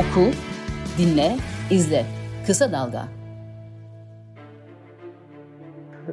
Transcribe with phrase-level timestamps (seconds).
[0.00, 0.20] Oku,
[0.98, 1.36] dinle,
[1.70, 2.04] izle.
[2.46, 3.08] Kısa Dalga.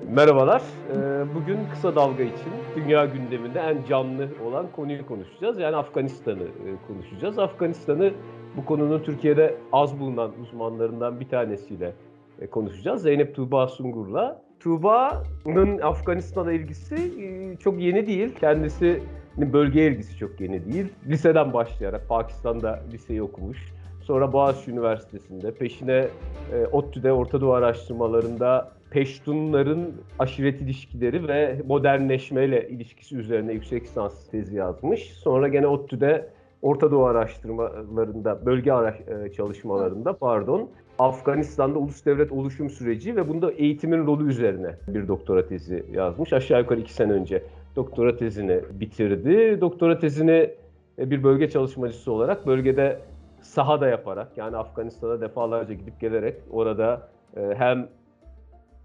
[0.10, 0.62] Merhabalar.
[0.62, 0.96] Ee,
[1.36, 5.60] bugün Kısa Dalga için dünya gündeminde en canlı olan konuyu konuşacağız.
[5.60, 7.40] Yani Afganistan'ı e, konuşacağız.
[7.40, 8.12] Afganistan'ı
[8.58, 11.94] bu konunun Türkiye'de az bulunan uzmanlarından bir tanesiyle
[12.42, 13.02] e, konuşacağız.
[13.02, 14.42] Zeynep Tuğba Sungur'la.
[14.60, 18.36] Tuğba'nın Afganistan'a ilgisi e, çok yeni değil.
[18.40, 19.04] Kendisi
[19.38, 20.88] bölgeye ilgisi çok yeni değil.
[21.08, 23.77] Liseden başlayarak Pakistan'da liseyi okumuş.
[24.08, 26.08] Sonra Boğaziçi Üniversitesi'nde, peşine
[26.54, 34.56] e, ODTÜ'de Orta Doğu araştırmalarında Peştunların aşiret ilişkileri ve modernleşmeyle ilişkisi üzerine yüksek lisans tezi
[34.56, 35.14] yazmış.
[35.14, 36.30] Sonra gene ODTÜ'de
[36.62, 43.52] Orta Doğu araştırmalarında, bölge ara e, çalışmalarında pardon, Afganistan'da ulus devlet oluşum süreci ve bunda
[43.52, 46.34] eğitimin rolü üzerine bir doktora tezi yazmış.
[46.34, 47.44] Aşağı yukarı iki sene önce
[47.76, 49.62] doktora tezini bitirdi.
[49.62, 50.50] Doktora tezini
[51.00, 53.00] e, bir bölge çalışmacısı olarak bölgede
[53.48, 57.90] sahada yaparak yani Afganistan'a defalarca gidip gelerek orada e, hem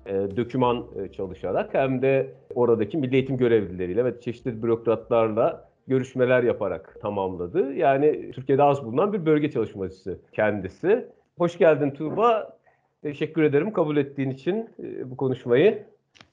[0.06, 7.72] e, döküman çalışarak hem de oradaki milli eğitim görevlileriyle ve çeşitli bürokratlarla görüşmeler yaparak tamamladı.
[7.72, 11.08] Yani Türkiye'de az bulunan bir bölge çalışmacısı kendisi.
[11.38, 12.58] Hoş geldin Tuğba.
[13.02, 14.70] Teşekkür ederim kabul ettiğin için
[15.04, 15.86] bu konuşmayı.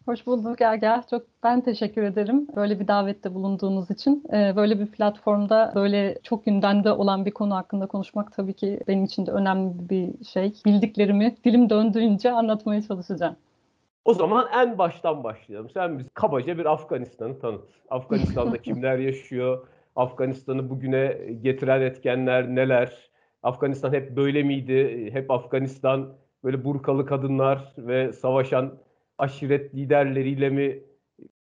[0.10, 1.04] Hoş bulduk Ergel.
[1.10, 4.24] Çok ben teşekkür ederim böyle bir davette bulunduğunuz için.
[4.34, 9.04] Ee, böyle bir platformda böyle çok gündemde olan bir konu hakkında konuşmak tabii ki benim
[9.04, 10.54] için de önemli bir şey.
[10.66, 13.36] Bildiklerimi dilim döndüğünce anlatmaya çalışacağım.
[14.06, 15.70] O zaman en baştan başlayalım.
[15.70, 17.66] Sen biz kabaca bir Afganistan'ı tanıt.
[17.90, 19.68] Afganistan'da kimler yaşıyor?
[19.96, 23.10] Afganistan'ı bugüne getiren etkenler neler?
[23.44, 25.10] Afganistan hep böyle miydi?
[25.14, 26.14] Hep Afganistan
[26.44, 28.74] böyle burkalı kadınlar ve savaşan
[29.20, 30.80] aşiret liderleriyle mi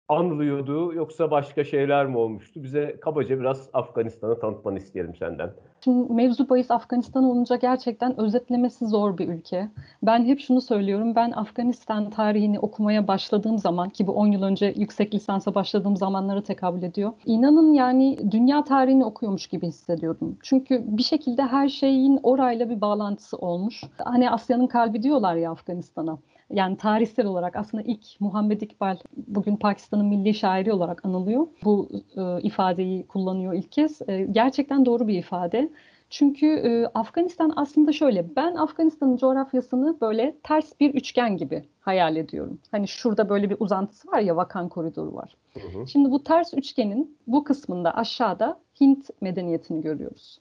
[0.09, 2.63] anılıyordu yoksa başka şeyler mi olmuştu?
[2.63, 5.51] Bize kabaca biraz Afganistan'ı tanıtmanı isteyelim senden.
[5.83, 9.69] Şimdi mevzu bahis Afganistan olunca gerçekten özetlemesi zor bir ülke.
[10.03, 11.15] Ben hep şunu söylüyorum.
[11.15, 16.41] Ben Afganistan tarihini okumaya başladığım zaman ki bu 10 yıl önce yüksek lisansa başladığım zamanlara
[16.41, 17.11] tekabül ediyor.
[17.25, 20.37] İnanın yani dünya tarihini okuyormuş gibi hissediyordum.
[20.43, 23.83] Çünkü bir şekilde her şeyin orayla bir bağlantısı olmuş.
[23.97, 26.17] Hani Asya'nın kalbi diyorlar ya Afganistan'a
[26.51, 31.47] yani tarihsel olarak aslında ilk Muhammed İkbal bugün Pakistan'ın milli şairi olarak anılıyor.
[31.63, 34.01] Bu e, ifadeyi kullanıyor ilk kez.
[34.07, 35.69] E, gerçekten doğru bir ifade.
[36.09, 42.59] Çünkü e, Afganistan aslında şöyle, ben Afganistan'ın coğrafyasını böyle ters bir üçgen gibi hayal ediyorum.
[42.71, 45.35] Hani şurada böyle bir uzantısı var ya, Vakan koridoru var.
[45.53, 45.87] Hı hı.
[45.87, 50.39] Şimdi bu ters üçgenin bu kısmında aşağıda Hint medeniyetini görüyoruz.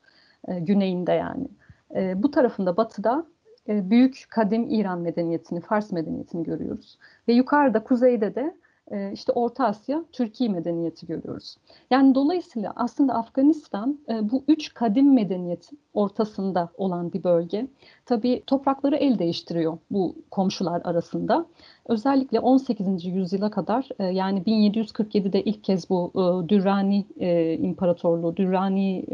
[0.49, 1.49] E, güneyinde yani.
[1.95, 3.27] E, bu tarafında batıda
[3.69, 6.99] büyük kadim İran medeniyetini, Fars medeniyetini görüyoruz.
[7.29, 8.55] Ve yukarıda, kuzeyde de
[8.91, 11.57] e, işte Orta Asya, Türkiye medeniyeti görüyoruz.
[11.91, 17.67] Yani dolayısıyla aslında Afganistan e, bu üç kadim medeniyetin ortasında olan bir bölge.
[18.07, 21.47] Tabii toprakları el değiştiriyor bu komşular arasında.
[21.87, 23.05] Özellikle 18.
[23.05, 29.05] yüzyıla kadar e, yani 1747'de ilk kez bu e, Dürrani e, İmparatorluğu, Dürrani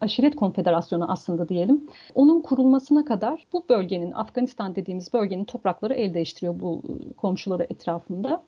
[0.00, 1.88] Aşiret Konfederasyonu aslında diyelim.
[2.14, 6.82] Onun kurulmasına kadar bu bölgenin, Afganistan dediğimiz bölgenin toprakları el değiştiriyor bu
[7.16, 8.42] komşuları etrafında.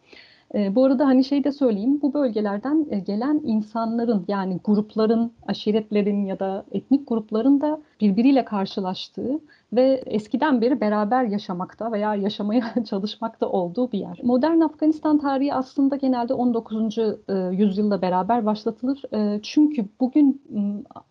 [0.54, 6.26] E, bu arada hani şey de söyleyeyim, bu bölgelerden e, gelen insanların yani grupların, aşiretlerin
[6.26, 9.40] ya da etnik grupların da birbiriyle karşılaştığı
[9.72, 14.20] ve eskiden beri beraber yaşamakta veya yaşamaya çalışmakta olduğu bir yer.
[14.22, 16.98] Modern Afganistan tarihi aslında genelde 19.
[16.98, 17.14] E,
[17.52, 19.02] yüzyılda beraber başlatılır.
[19.14, 20.42] E, çünkü bugün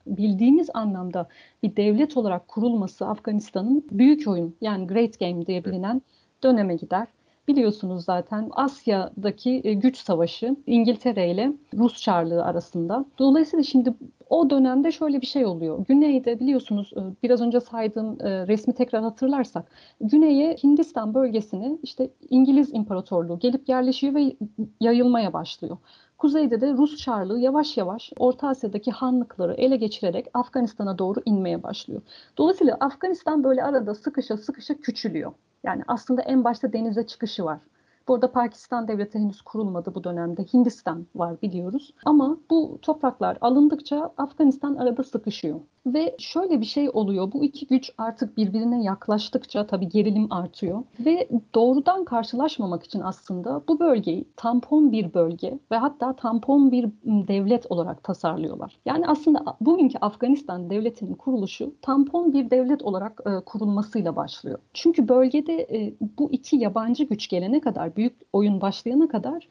[0.08, 1.28] bildiğimiz anlamda
[1.63, 6.02] bir devlet olarak kurulması Afganistan'ın büyük oyun yani Great Game diye bilinen
[6.44, 7.08] döneme gider.
[7.52, 13.06] Biliyorsunuz zaten Asya'daki e, güç savaşı İngiltere ile Rus Çarlığı arasında.
[13.20, 13.94] Dolayısıyla şimdi
[14.30, 15.86] o dönemde şöyle bir şey oluyor.
[15.88, 22.74] Güneyde biliyorsunuz e, biraz önce saydığım e, resmi tekrar hatırlarsak güneye Hindistan bölgesini işte İngiliz
[22.74, 24.36] İmparatorluğu gelip yerleşiyor ve
[24.80, 25.78] yayılmaya başlıyor.
[26.18, 32.02] Kuzeyde de Rus Çarlığı yavaş yavaş Orta Asya'daki hanlıkları ele geçirerek Afganistan'a doğru inmeye başlıyor.
[32.38, 35.32] Dolayısıyla Afganistan böyle arada sıkışa sıkışa küçülüyor.
[35.63, 37.59] Yani aslında en başta denize çıkışı var.
[38.08, 40.43] Burada Pakistan devleti henüz kurulmadı bu dönemde.
[40.53, 41.93] Hindistan var biliyoruz.
[42.05, 45.59] Ama bu topraklar alındıkça Afganistan arada sıkışıyor.
[45.86, 47.32] Ve şöyle bir şey oluyor.
[47.32, 50.84] Bu iki güç artık birbirine yaklaştıkça tabii gerilim artıyor.
[51.00, 57.72] Ve doğrudan karşılaşmamak için aslında bu bölgeyi tampon bir bölge ve hatta tampon bir devlet
[57.72, 58.78] olarak tasarlıyorlar.
[58.86, 64.60] Yani aslında bugünkü Afganistan devletinin kuruluşu tampon bir devlet olarak e, kurulmasıyla başlıyor.
[64.74, 69.48] Çünkü bölgede e, bu iki yabancı güç gelene kadar büyük oyun başlayana kadar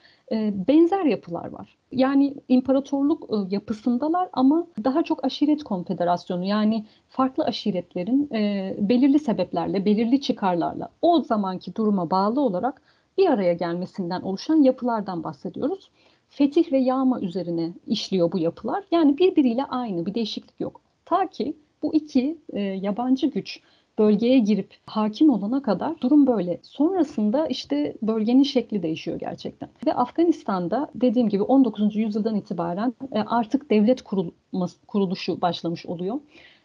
[0.69, 1.77] benzer yapılar var.
[1.93, 9.85] Yani imparatorluk e, yapısındalar ama daha çok aşiret konfederasyonu yani farklı aşiretlerin e, belirli sebeplerle,
[9.85, 12.83] belirli çıkarlarla o zamanki duruma bağlı olarak
[13.19, 15.91] bir araya gelmesinden oluşan yapılardan bahsediyoruz.
[16.29, 18.85] Fetih ve yağma üzerine işliyor bu yapılar.
[18.91, 20.81] Yani birbiriyle aynı, bir değişiklik yok.
[21.05, 23.61] Ta ki bu iki e, yabancı güç
[24.01, 26.59] bölgeye girip hakim olana kadar durum böyle.
[26.63, 29.69] Sonrasında işte bölgenin şekli değişiyor gerçekten.
[29.87, 31.97] Ve Afganistan'da dediğim gibi 19.
[31.97, 36.21] yüzyıldan itibaren e, artık devlet kurulması, kuruluşu başlamış oluyor.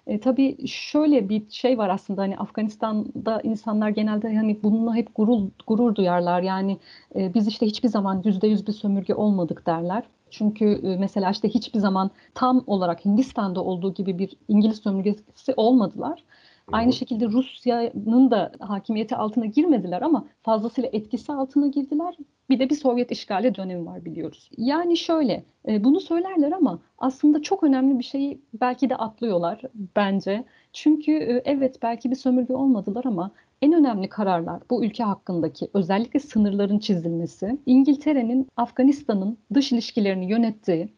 [0.07, 5.41] E, tabii şöyle bir şey var aslında hani Afganistan'da insanlar genelde hani bununla hep gurur,
[5.67, 6.41] gurur duyarlar.
[6.41, 6.77] Yani
[7.15, 10.03] e, biz işte hiçbir zaman yüzde yüz bir sömürge olmadık derler.
[10.29, 16.23] Çünkü e, mesela işte hiçbir zaman tam olarak Hindistan'da olduğu gibi bir İngiliz sömürgesi olmadılar.
[16.71, 22.17] Aynı şekilde Rusya'nın da hakimiyeti altına girmediler ama fazlasıyla etkisi altına girdiler.
[22.49, 24.49] Bir de bir Sovyet işgali dönemi var biliyoruz.
[24.57, 29.61] Yani şöyle e, bunu söylerler ama aslında çok önemli bir şeyi belki de atlıyorlar
[29.95, 30.45] bence.
[30.73, 33.31] Çünkü e, evet belki bir sömürge olmadılar ama
[33.61, 40.89] en önemli kararlar bu ülke hakkındaki özellikle sınırların çizilmesi, İngiltere'nin Afganistan'ın dış ilişkilerini yönettiği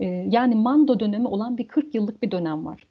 [0.00, 2.86] e, yani Mando dönemi olan bir 40 yıllık bir dönem var.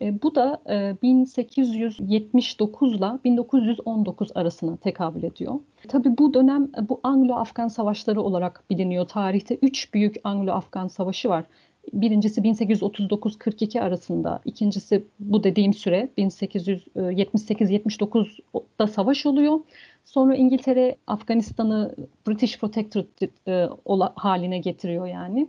[0.00, 5.54] E, bu da e, 1879 ile 1919 arasına tekabül ediyor.
[5.88, 9.08] Tabii bu dönem e, bu Anglo-Afgan savaşları olarak biliniyor.
[9.08, 11.44] Tarihte üç büyük Anglo-Afgan savaşı var.
[11.92, 19.60] Birincisi 1839-42 arasında, ikincisi bu dediğim süre 1878-79'da savaş oluyor.
[20.04, 21.94] Sonra İngiltere Afganistan'ı
[22.28, 23.68] British Protectorate e,
[24.14, 25.48] haline getiriyor yani.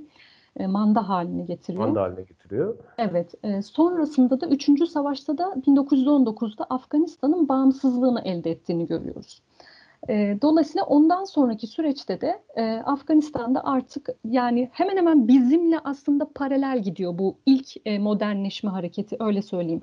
[0.57, 1.85] E, manda haline getiriyor.
[1.85, 2.77] Manda haline getiriyor.
[2.97, 3.33] Evet.
[3.43, 4.89] E, sonrasında da 3.
[4.89, 9.41] Savaşta da 1919'da Afganistan'ın bağımsızlığını elde ettiğini görüyoruz.
[10.09, 12.43] E, dolayısıyla ondan sonraki süreçte de
[12.85, 19.81] Afganistan'da artık yani hemen hemen bizimle aslında paralel gidiyor bu ilk modernleşme hareketi öyle söyleyeyim.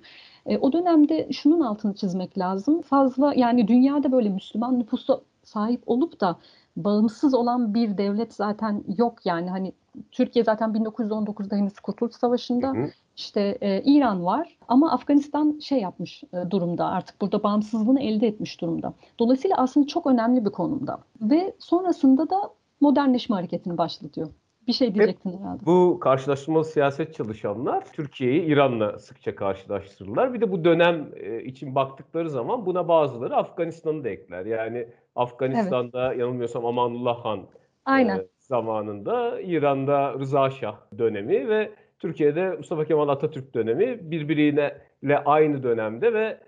[0.61, 2.81] o dönemde şunun altını çizmek lazım.
[2.83, 6.37] Fazla yani dünyada böyle Müslüman nüfusa sahip olup da
[6.77, 9.73] bağımsız olan bir devlet zaten yok yani hani
[10.13, 12.91] Türkiye zaten 1919'da henüz Kurtuluş Savaşı'nda hı hı.
[13.17, 18.61] işte e, İran var ama Afganistan şey yapmış e, durumda artık burada bağımsızlığını elde etmiş
[18.61, 18.95] durumda.
[19.19, 22.37] Dolayısıyla aslında çok önemli bir konumda ve sonrasında da
[22.81, 24.29] modernleşme hareketini başlatıyor.
[24.67, 25.67] Bir şey diyecektin herhalde.
[25.67, 30.35] Bu karşılaştırmalı siyaset çalışanlar Türkiye'yi İran'la sıkça karşılaştırırlar.
[30.35, 34.47] Bir de bu dönem e, için baktıkları zaman buna bazıları Afganistan'ı da ekler.
[34.47, 36.21] Yani Afganistan'da evet.
[36.21, 37.41] yanılmıyorsam Amanullah Han
[37.85, 38.27] Aynen.
[38.51, 44.81] E, zamanında, İran'da Rıza Şah dönemi ve Türkiye'de Mustafa Kemal Atatürk dönemi birbiriyle
[45.25, 46.39] aynı dönemde ve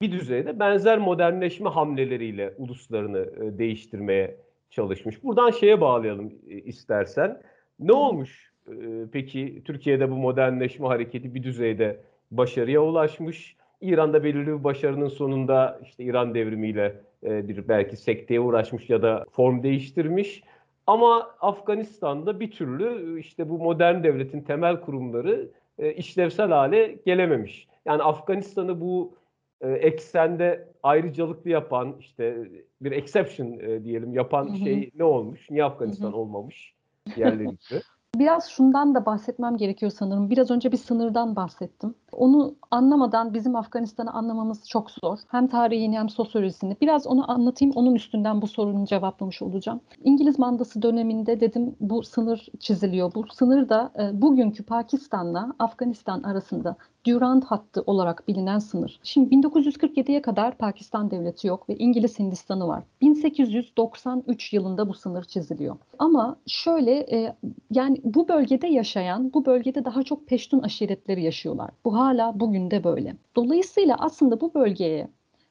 [0.00, 4.36] bir düzeyde benzer modernleşme hamleleriyle uluslarını e, değiştirmeye
[4.70, 5.24] çalışmış.
[5.24, 7.40] Buradan şeye bağlayalım istersen.
[7.78, 8.74] Ne olmuş e,
[9.12, 12.00] peki Türkiye'de bu modernleşme hareketi bir düzeyde
[12.30, 13.56] başarıya ulaşmış?
[13.80, 19.24] İran'da belirli bir başarının sonunda işte İran devrimiyle e, bir belki sekteye uğraşmış ya da
[19.30, 20.42] form değiştirmiş.
[20.86, 25.48] Ama Afganistan'da bir türlü işte bu modern devletin temel kurumları
[25.78, 27.68] e, işlevsel hale gelememiş.
[27.84, 29.14] Yani Afganistan'ı bu
[29.60, 32.36] eksende ayrıcalıklı yapan işte
[32.80, 34.56] bir exception diyelim yapan hı hı.
[34.56, 35.50] şey ne olmuş?
[35.50, 36.16] Niye Afganistan hı hı.
[36.16, 36.76] olmamış?
[37.16, 37.82] yerlerinde.
[38.18, 40.30] Biraz şundan da bahsetmem gerekiyor sanırım.
[40.30, 41.94] Biraz önce bir sınırdan bahsettim.
[42.12, 45.18] Onu anlamadan bizim Afganistan'ı anlamamız çok zor.
[45.28, 46.76] Hem tarihini hem sosyolojisini.
[46.80, 47.74] Biraz onu anlatayım.
[47.76, 49.80] Onun üstünden bu sorunu cevaplamış olacağım.
[50.04, 53.14] İngiliz mandası döneminde dedim bu sınır çiziliyor.
[53.14, 56.76] Bu sınır da e, bugünkü Pakistan'la Afganistan arasında
[57.06, 59.00] Durand hattı olarak bilinen sınır.
[59.02, 62.84] Şimdi 1947'ye kadar Pakistan devleti yok ve İngiliz Hindistan'ı var.
[63.00, 65.76] 1893 yılında bu sınır çiziliyor.
[65.98, 67.36] Ama şöyle e,
[67.70, 71.70] yani bu bölgede yaşayan, bu bölgede daha çok Peştun aşiretleri yaşıyorlar.
[71.84, 73.16] Bu hala bugün de böyle.
[73.36, 75.08] Dolayısıyla aslında bu bölgeye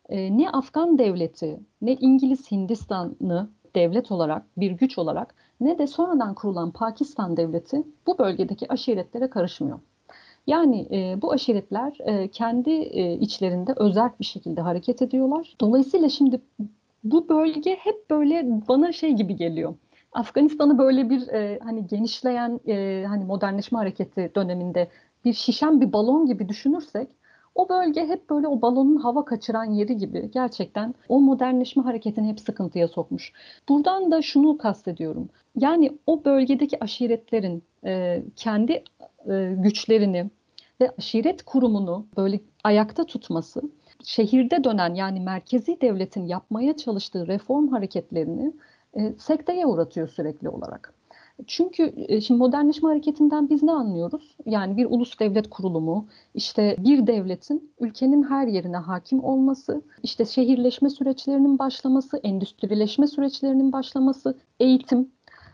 [0.09, 6.33] e, ne Afgan devleti ne İngiliz Hindistan'ı devlet olarak, bir güç olarak ne de sonradan
[6.33, 9.79] kurulan Pakistan devleti bu bölgedeki aşiretlere karışmıyor.
[10.47, 15.55] Yani e, bu aşiretler e, kendi e, içlerinde özel bir şekilde hareket ediyorlar.
[15.61, 16.41] Dolayısıyla şimdi
[17.03, 19.75] bu bölge hep böyle bana şey gibi geliyor.
[20.15, 24.87] Afganistan'ı böyle bir e, hani genişleyen e, hani modernleşme hareketi döneminde
[25.25, 27.07] bir şişen bir balon gibi düşünürsek
[27.55, 32.39] o bölge hep böyle o balonun hava kaçıran yeri gibi gerçekten o modernleşme hareketini hep
[32.39, 33.33] sıkıntıya sokmuş.
[33.69, 35.29] Buradan da şunu kastediyorum.
[35.55, 38.83] Yani o bölgedeki aşiretlerin e, kendi
[39.29, 40.29] e, güçlerini
[40.81, 43.61] ve aşiret kurumunu böyle ayakta tutması,
[44.03, 48.53] şehirde dönen yani merkezi devletin yapmaya çalıştığı reform hareketlerini
[48.95, 50.93] e, sekteye uğratıyor sürekli olarak.
[51.47, 54.35] Çünkü e, şimdi modernleşme hareketinden biz ne anlıyoruz?
[54.45, 60.89] Yani bir ulus devlet kurulumu, işte bir devletin ülkenin her yerine hakim olması, işte şehirleşme
[60.89, 65.11] süreçlerinin başlaması, endüstrileşme süreçlerinin başlaması, eğitim,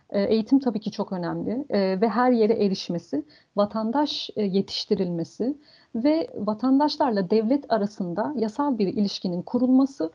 [0.10, 1.66] e, eğitim tabii ki çok önemli
[2.02, 5.58] ve her yere erişmesi, vatandaş yetiştirilmesi
[5.96, 10.12] ve vatandaşlarla devlet arasında yasal bir ilişkinin kurulması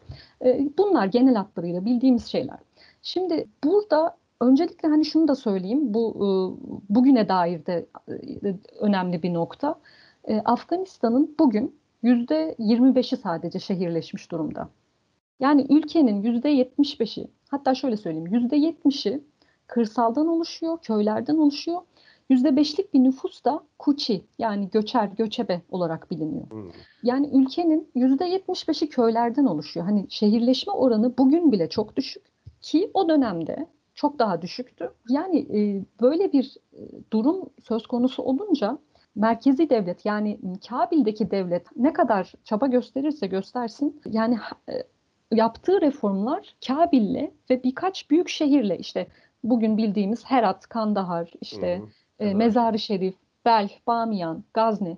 [0.78, 2.65] bunlar genel hatlarıyla bildiğimiz şeyler.
[3.06, 6.28] Şimdi burada Öncelikle hani şunu da söyleyeyim, bu e,
[6.94, 9.74] bugüne dair de e, önemli bir nokta.
[10.24, 14.68] E, Afganistan'ın bugün yüzde 25'i sadece şehirleşmiş durumda.
[15.40, 19.24] Yani ülkenin yüzde 75'i, hatta şöyle söyleyeyim, yüzde 70'i
[19.66, 21.80] kırsaldan oluşuyor, köylerden oluşuyor.
[22.30, 26.50] Yüzde beşlik bir nüfus da kuçi yani göçer, göçebe olarak biliniyor.
[26.50, 26.70] Hmm.
[27.02, 29.86] Yani ülkenin yüzde 75'i köylerden oluşuyor.
[29.86, 32.35] Hani şehirleşme oranı bugün bile çok düşük
[32.66, 34.92] ki o dönemde çok daha düşüktü.
[35.08, 36.78] Yani e, böyle bir e,
[37.12, 38.78] durum söz konusu olunca
[39.14, 44.72] merkezi devlet yani Kabil'deki devlet ne kadar çaba gösterirse göstersin yani e,
[45.32, 49.06] yaptığı reformlar Kabil'le ve birkaç büyük şehirle işte
[49.44, 51.82] bugün bildiğimiz Herat, Kandahar, işte hı
[52.24, 52.28] hı.
[52.28, 54.96] E, Mezar-ı Şerif, Belh, Bamiyan, Gazne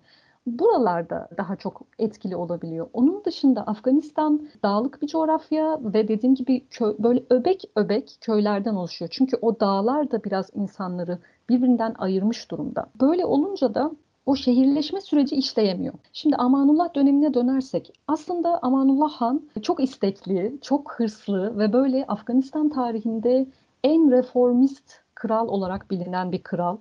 [0.58, 2.88] buralarda daha çok etkili olabiliyor.
[2.92, 9.08] Onun dışında Afganistan dağlık bir coğrafya ve dediğim gibi köy, böyle öbek öbek köylerden oluşuyor.
[9.12, 12.86] Çünkü o dağlar da biraz insanları birbirinden ayırmış durumda.
[13.00, 13.92] Böyle olunca da
[14.26, 15.94] o şehirleşme süreci işleyemiyor.
[16.12, 23.46] Şimdi Amanullah dönemine dönersek aslında Amanullah Han çok istekli, çok hırslı ve böyle Afganistan tarihinde
[23.84, 26.76] en reformist kral olarak bilinen bir kral.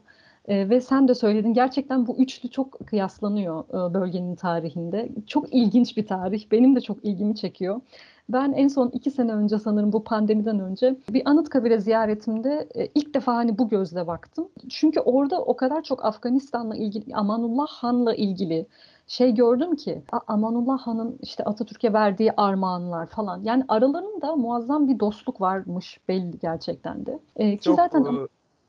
[0.47, 5.09] E, ve sen de söyledin gerçekten bu üçlü çok kıyaslanıyor e, bölgenin tarihinde.
[5.27, 6.51] Çok ilginç bir tarih.
[6.51, 7.81] Benim de çok ilgimi çekiyor.
[8.29, 13.13] Ben en son iki sene önce sanırım bu pandemiden önce bir Anıtkabir'e ziyaretimde e, ilk
[13.13, 14.47] defa hani bu gözle baktım.
[14.69, 18.65] Çünkü orada o kadar çok Afganistan'la ilgili, Amanullah Han'la ilgili
[19.07, 23.43] şey gördüm ki Amanullah Han'ın işte Atatürk'e verdiği armağanlar falan.
[23.43, 27.19] Yani aralarında muazzam bir dostluk varmış belli gerçekten de.
[27.35, 28.27] Ee, ki zaten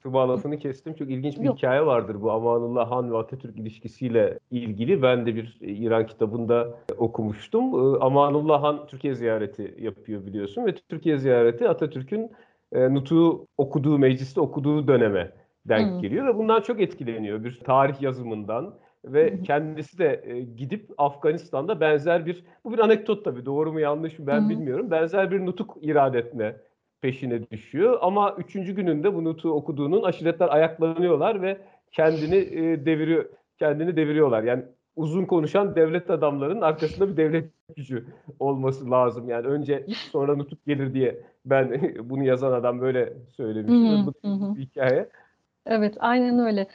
[0.08, 0.94] Tuba lafını kestim.
[0.94, 1.56] Çok ilginç bir Yok.
[1.56, 5.02] hikaye vardır bu Amanullah Han ve Atatürk ilişkisiyle ilgili.
[5.02, 7.64] Ben de bir İran kitabında okumuştum.
[7.64, 12.30] Ee, Amanullah Han Türkiye ziyareti yapıyor biliyorsun ve Türkiye ziyareti Atatürk'ün
[12.72, 15.32] e, Nutuk'u okuduğu, mecliste okuduğu döneme
[15.66, 16.00] denk hmm.
[16.00, 17.44] geliyor ve bundan çok etkileniyor.
[17.44, 18.74] Bir tarih yazımından
[19.04, 24.18] ve kendisi de e, gidip Afganistan'da benzer bir bu bir anekdot tabii doğru mu yanlış
[24.18, 24.48] mı ben hmm.
[24.48, 24.90] bilmiyorum.
[24.90, 26.56] Benzer bir nutuk irade etme
[27.00, 27.99] peşine düşüyor.
[28.00, 31.59] Ama üçüncü gününde bu notu okuduğunun aşiretler ayaklanıyorlar ve
[31.93, 33.25] kendini e, deviriyor,
[33.59, 34.43] kendini deviriyorlar.
[34.43, 34.62] Yani
[34.97, 38.07] uzun konuşan devlet adamlarının arkasında bir devlet gücü
[38.38, 39.28] olması lazım.
[39.28, 44.07] Yani önce ilk sonra nutuk gelir diye ben bunu yazan adam böyle söylemiştim.
[44.07, 45.09] Bu bir hikaye.
[45.70, 46.66] Evet, aynen öyle.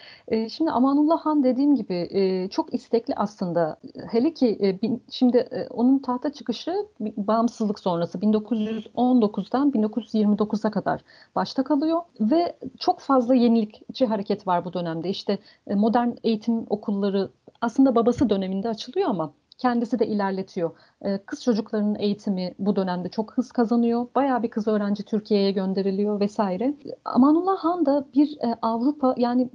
[0.50, 2.10] Şimdi Amanullah Han dediğim gibi
[2.52, 3.78] çok istekli aslında.
[4.12, 4.80] Hele ki
[5.12, 11.02] şimdi onun tahta çıkışı bağımsızlık sonrası 1919'dan 1929'a kadar
[11.36, 15.10] başta kalıyor ve çok fazla yenilikçi hareket var bu dönemde.
[15.10, 17.30] İşte modern eğitim okulları
[17.62, 20.72] aslında babası döneminde açılıyor ama kendisi de ilerletiyor.
[21.06, 24.08] Ee, kız çocuklarının eğitimi bu dönemde çok hız kazanıyor.
[24.16, 26.74] Bayağı bir kız öğrenci Türkiye'ye gönderiliyor vesaire.
[27.06, 29.50] Amanullah Han da bir e, Avrupa yani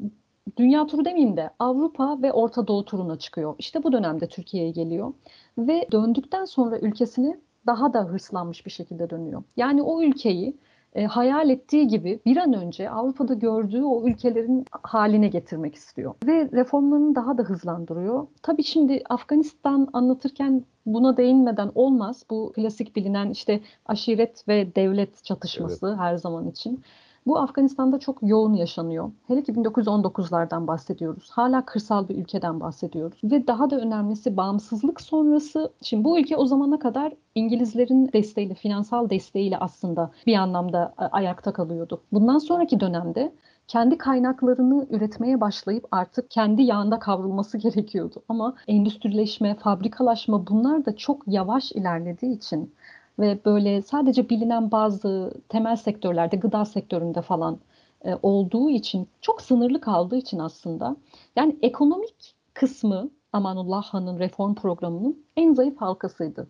[0.57, 3.55] dünya turu demeyeyim de Avrupa ve Orta Doğu turuna çıkıyor.
[3.59, 5.12] İşte bu dönemde Türkiye'ye geliyor
[5.59, 9.43] ve döndükten sonra ülkesine daha da hırslanmış bir şekilde dönüyor.
[9.57, 10.57] Yani o ülkeyi
[10.99, 16.14] e, hayal ettiği gibi bir an önce Avrupa'da gördüğü o ülkelerin haline getirmek istiyor.
[16.26, 18.26] Ve reformlarını daha da hızlandırıyor.
[18.43, 22.25] Tabii şimdi Afganistan anlatırken buna değinmeden olmaz.
[22.31, 25.99] Bu klasik bilinen işte aşiret ve devlet çatışması evet.
[25.99, 26.83] her zaman için.
[27.27, 29.11] Bu Afganistan'da çok yoğun yaşanıyor.
[29.27, 31.31] Hele ki 1919'lardan bahsediyoruz.
[31.31, 33.21] Hala kırsal bir ülkeden bahsediyoruz.
[33.25, 35.73] Ve daha da önemlisi bağımsızlık sonrası.
[35.83, 42.03] Şimdi bu ülke o zamana kadar İngilizlerin desteğiyle, finansal desteğiyle aslında bir anlamda ayakta kalıyordu.
[42.13, 43.33] Bundan sonraki dönemde
[43.69, 48.23] kendi kaynaklarını üretmeye başlayıp artık kendi yağında kavrulması gerekiyordu.
[48.29, 52.75] Ama endüstrileşme, fabrikalaşma bunlar da çok yavaş ilerlediği için
[53.19, 57.59] ve böyle sadece bilinen bazı temel sektörlerde, gıda sektöründe falan
[58.05, 60.97] e, olduğu için çok sınırlı kaldığı için aslında
[61.37, 66.49] yani ekonomik kısmı Amanullah Han'ın reform programının en zayıf halkasıydı.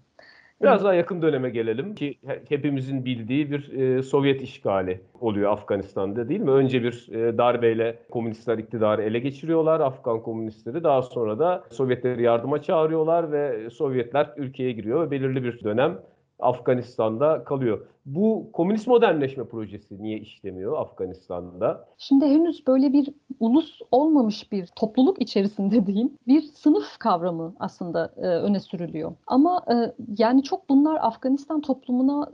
[0.63, 6.41] Biraz daha yakın döneme gelelim ki hepimizin bildiği bir e, Sovyet işgali oluyor Afganistan'da değil
[6.41, 6.51] mi?
[6.51, 10.85] Önce bir e, darbeyle komünistler iktidarı ele geçiriyorlar Afgan komünistleri.
[10.85, 15.99] Daha sonra da Sovyetleri yardıma çağırıyorlar ve Sovyetler ülkeye giriyor ve belirli bir dönem
[16.39, 17.87] Afganistan'da kalıyor.
[18.07, 21.89] Bu komünist modernleşme projesi niye işlemiyor Afganistan'da?
[21.99, 23.09] Şimdi henüz böyle bir
[23.41, 29.13] ulus olmamış bir topluluk içerisinde diyeyim bir sınıf kavramı aslında e, öne sürülüyor.
[29.27, 29.75] Ama e,
[30.19, 32.31] yani çok bunlar Afganistan toplumuna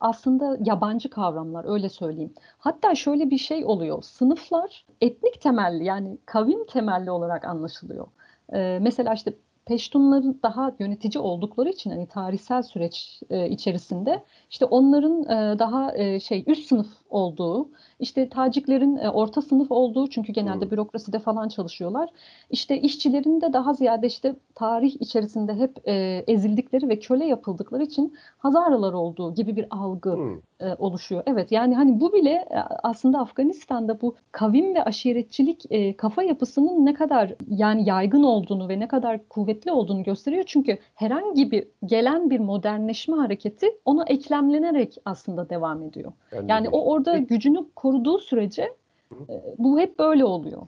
[0.00, 2.34] aslında yabancı kavramlar öyle söyleyeyim.
[2.58, 4.02] Hatta şöyle bir şey oluyor.
[4.02, 8.06] Sınıflar etnik temelli yani kavim temelli olarak anlaşılıyor.
[8.52, 9.34] E, mesela işte
[9.66, 16.20] Peştunların daha yönetici oldukları için hani tarihsel süreç e, içerisinde işte onların e, daha e,
[16.20, 20.70] şey üst sınıf olduğu, işte Taciklerin e, orta sınıf olduğu çünkü genelde hmm.
[20.70, 22.08] bürokraside falan çalışıyorlar.
[22.50, 28.14] İşte işçilerin de daha ziyade işte tarih içerisinde hep e, ezildikleri ve köle yapıldıkları için
[28.38, 30.36] Hazaralar olduğu gibi bir algı hmm.
[30.60, 31.22] e, oluşuyor.
[31.26, 36.86] Evet yani hani bu bile e, aslında Afganistan'da bu kavim ve aşiretçilik e, kafa yapısının
[36.86, 40.44] ne kadar yani yaygın olduğunu ve ne kadar kuvvetli olduğunu gösteriyor.
[40.46, 46.12] Çünkü herhangi bir gelen bir modernleşme hareketi ona eklemlenerek aslında devam ediyor.
[46.32, 48.62] Yani, yani o orada gücünü koruduğu sürece
[49.28, 50.62] e, bu hep böyle oluyor.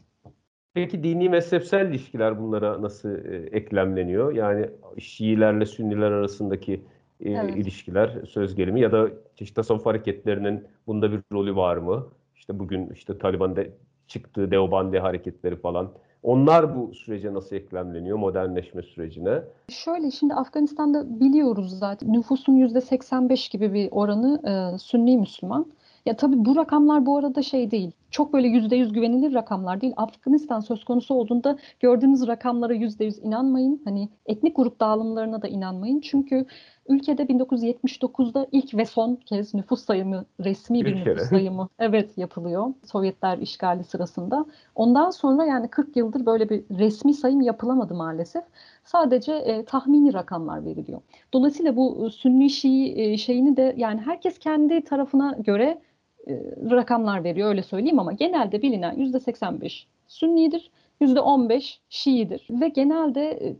[0.74, 4.34] Peki dini mezhepsel ilişkiler bunlara nasıl e, eklemleniyor?
[4.34, 6.84] Yani Şiilerle Sünniler arasındaki
[7.20, 7.56] e, evet.
[7.56, 12.06] ilişkiler söz gelimi ya da çeşitli tasavvuf hareketlerinin bunda bir rolü var mı?
[12.36, 13.64] İşte bugün işte Taliban'da
[14.06, 15.90] çıktığı Deobandi hareketleri falan.
[16.22, 19.42] Onlar bu sürece nasıl eklemleniyor modernleşme sürecine?
[19.68, 25.66] Şöyle şimdi Afganistan'da biliyoruz zaten nüfusun %85 gibi bir oranı e, Sünni Müslüman.
[26.06, 27.92] Ya tabii bu rakamlar bu arada şey değil.
[28.18, 29.92] Çok böyle yüzde yüz güvenilir rakamlar değil.
[29.96, 33.82] Afganistan söz konusu olduğunda gördüğünüz rakamlara yüzde yüz inanmayın.
[33.84, 36.00] Hani etnik grup dağılımlarına da inanmayın.
[36.00, 36.46] Çünkü
[36.88, 42.74] ülkede 1979'da ilk ve son kez nüfus sayımı, resmi bir, bir nüfus sayımı evet yapılıyor.
[42.84, 44.46] Sovyetler işgali sırasında.
[44.74, 48.44] Ondan sonra yani 40 yıldır böyle bir resmi sayım yapılamadı maalesef.
[48.84, 51.00] Sadece e, tahmini rakamlar veriliyor.
[51.32, 55.80] Dolayısıyla bu Sünni Şii e, şeyini de yani herkes kendi tarafına göre
[56.28, 56.34] e,
[56.70, 60.70] rakamlar veriyor öyle söyleyeyim ama genelde bilinen %85 Sünnidir,
[61.00, 63.56] %15 Şii'dir ve genelde e,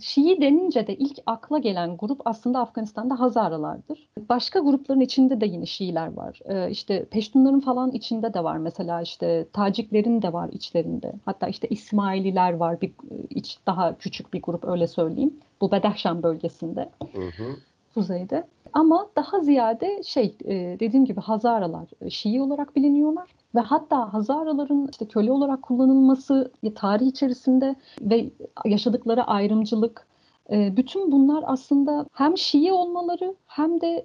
[0.00, 4.08] Şii denince de ilk akla gelen grup aslında Afganistan'da Hazaralardır.
[4.28, 6.40] Başka grupların içinde de yine Şiiler var.
[6.44, 8.56] Ee, işte Peştunların falan içinde de var.
[8.56, 11.12] Mesela işte Taciklerin de var içlerinde.
[11.24, 12.92] Hatta işte İsmaililer var bir
[13.30, 15.34] iç daha küçük bir grup öyle söyleyeyim.
[15.60, 16.88] Bu Bedahşan bölgesinde.
[17.12, 17.56] Hı hı.
[17.94, 18.44] Kuzeyde.
[18.74, 24.88] Ama daha ziyade şey e, dediğim gibi Hazaralar e, Şii olarak biliniyorlar ve hatta Hazaraların
[24.90, 28.30] işte köle olarak kullanılması tarih içerisinde ve
[28.64, 30.06] yaşadıkları ayrımcılık
[30.50, 34.04] e, bütün bunlar aslında hem Şii olmaları hem de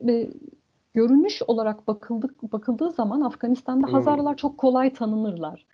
[0.93, 3.93] görünüş olarak bakıldık bakıldığı zaman Afganistan'da hmm.
[3.93, 5.65] Hazaralar çok kolay tanınırlar.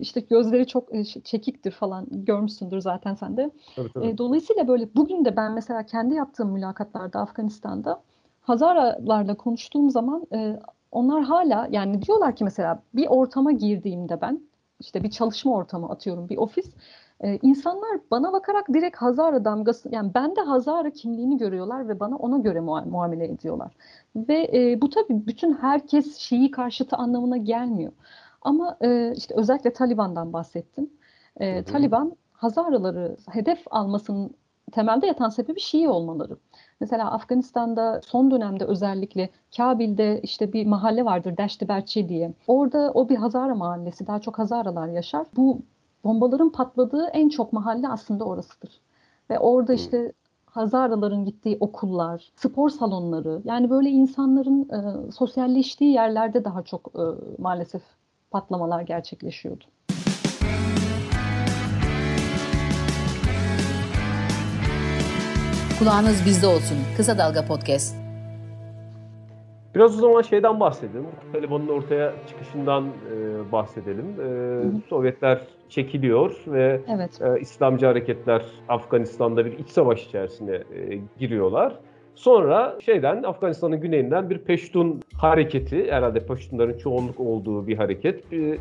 [0.00, 0.88] İşte gözleri çok
[1.24, 3.50] çekiktir falan görmüşsündür zaten sen de.
[3.76, 4.18] Tabii, tabii.
[4.18, 8.00] Dolayısıyla böyle bugün de ben mesela kendi yaptığım mülakatlarda Afganistan'da
[8.46, 14.40] Hazaralarla konuştuğum zaman e, onlar hala yani diyorlar ki mesela bir ortama girdiğimde ben
[14.80, 16.66] işte bir çalışma ortamı atıyorum bir ofis
[17.20, 22.38] e, insanlar bana bakarak direkt Hazara damgası yani bende Hazara kimliğini görüyorlar ve bana ona
[22.38, 23.72] göre mua muamele ediyorlar.
[24.16, 27.92] Ve e, bu tabii bütün herkes Şii karşıtı anlamına gelmiyor.
[28.42, 30.90] Ama e, işte özellikle Taliban'dan bahsettim.
[31.36, 34.30] E, Taliban Hazaraları hedef almasının
[34.72, 36.36] temelde yatan sebebi Şii olmaları.
[36.80, 42.32] Mesela Afganistan'da son dönemde özellikle Kabil'de işte bir mahalle vardır Deşti Berçi diye.
[42.46, 44.06] Orada o bir Hazara mahallesi.
[44.06, 45.26] Daha çok Hazaralar yaşar.
[45.36, 45.58] Bu
[46.04, 48.80] bombaların patladığı en çok mahalle aslında orasıdır.
[49.30, 50.12] Ve orada işte
[50.46, 57.02] Hazaraların gittiği okullar, spor salonları yani böyle insanların e, sosyalleştiği yerlerde daha çok e,
[57.42, 57.82] maalesef
[58.30, 59.64] patlamalar gerçekleşiyordu.
[65.78, 66.78] Kulağınız bizde olsun.
[66.96, 67.96] Kısa Dalga Podcast.
[69.74, 71.06] Biraz o zaman şeyden bahsedelim.
[71.32, 74.06] Taliban'ın ortaya çıkışından e, bahsedelim.
[74.20, 74.80] E, hı hı.
[74.88, 77.20] Sovyetler çekiliyor ve evet.
[77.22, 81.72] e, İslamcı hareketler Afganistan'da bir iç savaş içerisine e, giriyorlar.
[82.14, 88.58] Sonra şeyden Afganistan'ın güneyinden bir Peştun hareketi, herhalde Peştunların çoğunluk olduğu bir hareket e,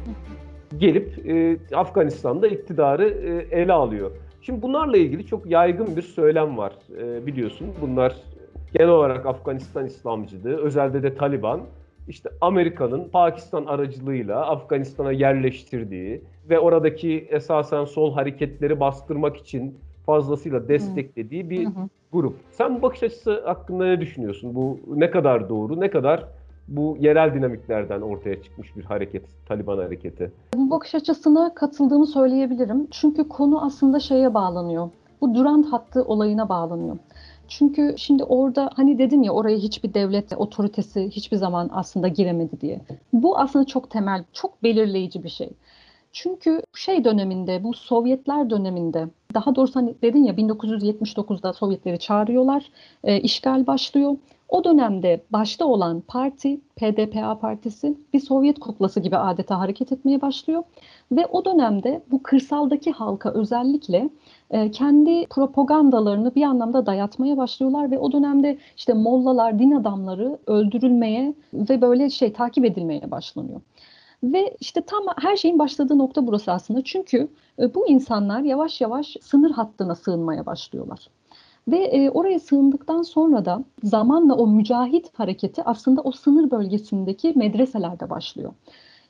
[0.78, 4.12] gelip e, Afganistan'da iktidarı e, ele alıyor.
[4.46, 7.68] Şimdi bunlarla ilgili çok yaygın bir söylem var e, biliyorsun.
[7.82, 8.16] Bunlar
[8.74, 11.62] genel olarak Afganistan İslamcılığı, özelde de Taliban,
[12.08, 21.50] işte Amerika'nın Pakistan aracılığıyla Afganistan'a yerleştirdiği ve oradaki esasen sol hareketleri bastırmak için fazlasıyla desteklediği
[21.50, 21.68] bir
[22.12, 22.36] grup.
[22.52, 24.56] Sen bu bakış açısı hakkında ne düşünüyorsun?
[24.56, 26.26] Bu ne kadar doğru, ne kadar
[26.68, 30.32] bu yerel dinamiklerden ortaya çıkmış bir hareket, Taliban hareketi.
[30.56, 32.88] Bu bakış açısına katıldığımı söyleyebilirim.
[32.92, 34.90] Çünkü konu aslında şeye bağlanıyor.
[35.22, 36.98] Bu Durant hattı olayına bağlanıyor.
[37.48, 42.82] Çünkü şimdi orada hani dedim ya oraya hiçbir devlet otoritesi hiçbir zaman aslında giremedi diye.
[43.14, 45.50] Bu aslında çok temel, çok belirleyici bir şey.
[46.12, 52.66] Çünkü şey döneminde, bu Sovyetler döneminde, daha doğrusu hani dedin ya 1979'da Sovyetleri çağırıyorlar,
[53.04, 54.16] e, işgal başlıyor.
[54.50, 60.64] O dönemde başta olan parti, PDPA partisi bir Sovyet kuklası gibi adeta hareket etmeye başlıyor.
[61.12, 64.10] Ve o dönemde bu kırsaldaki halka özellikle
[64.50, 71.34] e, kendi propagandalarını bir anlamda dayatmaya başlıyorlar ve o dönemde işte mollalar, din adamları öldürülmeye
[71.54, 73.62] ve böyle şey takip edilmeye başlanıyor.
[74.24, 76.84] Ve işte tam her şeyin başladığı nokta burası aslında.
[76.84, 77.28] Çünkü
[77.60, 81.10] e, bu insanlar yavaş yavaş sınır hattına sığınmaya başlıyorlar.
[81.68, 88.10] Ve e, oraya sığındıktan sonra da zamanla o mücahit hareketi aslında o sınır bölgesindeki medreselerde
[88.10, 88.54] başlıyor.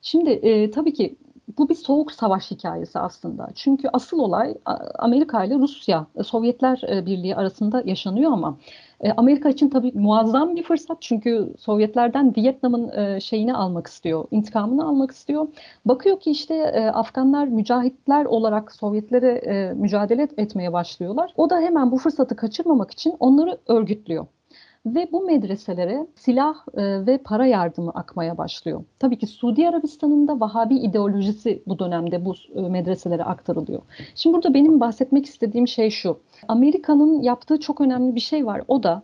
[0.02, 1.16] Şimdi e, tabii ki
[1.58, 3.48] bu bir soğuk savaş hikayesi aslında.
[3.56, 4.56] Çünkü asıl olay
[5.00, 8.58] Amerika ile Rusya, Sovyetler e, Birliği arasında yaşanıyor ama
[9.02, 14.88] e, Amerika için tabii muazzam bir fırsat çünkü Sovyetlerden Vietnam'ın e, şeyini almak istiyor, intikamını
[14.88, 15.48] almak istiyor.
[15.86, 21.34] Bakıyor ki işte Afganlar mücahitler olarak Sovyetlere mücadele etmeye başlıyorlar.
[21.38, 24.26] O da hemen bu fırsatı kaçırmamak için onları örgütlüyor
[24.86, 28.84] ve bu medreselere silah e, ve para yardımı akmaya başlıyor.
[29.00, 33.82] Tabii ki Suudi Arabistan'ın da Vahabi ideolojisi bu dönemde bu e, medreselere aktarılıyor.
[34.16, 36.20] Şimdi burada benim bahsetmek istediğim şey şu.
[36.48, 38.62] Amerika'nın yaptığı çok önemli bir şey var.
[38.68, 39.04] O da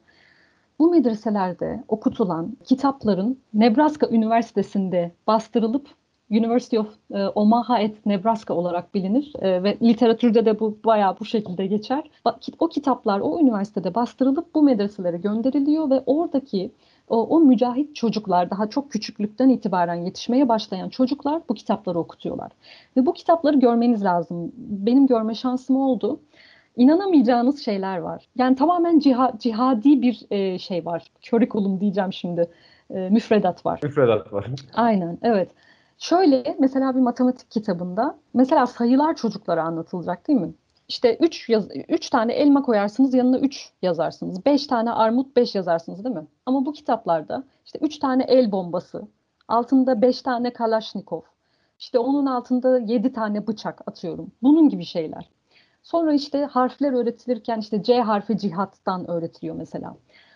[0.80, 5.88] bu medreselerde okutulan kitapların Nebraska Üniversitesi'nde bastırılıp
[6.32, 11.26] University of e, Omaha at Nebraska olarak bilinir e, ve literatürde de bu bayağı bu
[11.26, 12.04] şekilde geçer.
[12.60, 16.72] O kitaplar o üniversitede bastırılıp bu medreselere gönderiliyor ve oradaki
[17.10, 22.52] o, o mücahit çocuklar daha çok küçüklükten itibaren yetişmeye başlayan çocuklar bu kitapları okutuyorlar.
[22.98, 24.52] Ve bu kitapları görmeniz lazım.
[24.58, 26.20] Benim görme şansım oldu.
[26.78, 28.28] İnanamayacağınız şeyler var.
[28.36, 31.04] Yani tamamen ciha, cihadi bir e, şey var.
[31.22, 32.48] Curriculum diyeceğim şimdi.
[32.89, 33.80] E, müfredat var.
[33.84, 34.48] Müfredat var.
[34.74, 35.50] Aynen, evet.
[36.02, 40.54] Şöyle mesela bir matematik kitabında mesela sayılar çocuklara anlatılacak değil mi?
[40.88, 44.46] İşte 3 yaz 3 tane elma koyarsınız yanına 3 yazarsınız.
[44.46, 46.28] 5 tane armut 5 yazarsınız değil mi?
[46.46, 49.08] Ama bu kitaplarda işte 3 tane el bombası,
[49.48, 51.22] altında 5 tane kalaşnikov,
[51.80, 54.32] işte onun altında 7 tane bıçak atıyorum.
[54.42, 55.30] Bunun gibi şeyler.
[55.84, 59.96] Sonra işte harfler öğretilirken işte C harfi cihattan öğretiliyor mesela.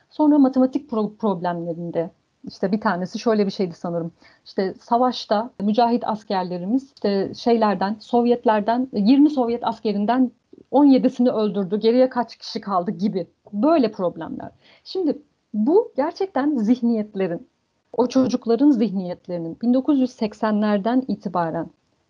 [0.09, 2.11] Sonra matematik pro- problemlerinde
[2.47, 4.11] işte bir tanesi şöyle bir şeydi sanırım.
[4.45, 10.31] İşte savaşta mücahit askerlerimiz işte şeylerden, Sovyetlerden 20 Sovyet askerinden
[10.71, 11.79] 17'sini öldürdü.
[11.79, 13.27] Geriye kaç kişi kaldı gibi.
[13.53, 14.51] Böyle problemler.
[14.83, 15.21] Şimdi
[15.53, 17.47] bu gerçekten zihniyetlerin,
[17.93, 21.69] o çocukların zihniyetlerinin 1980'lerden itibaren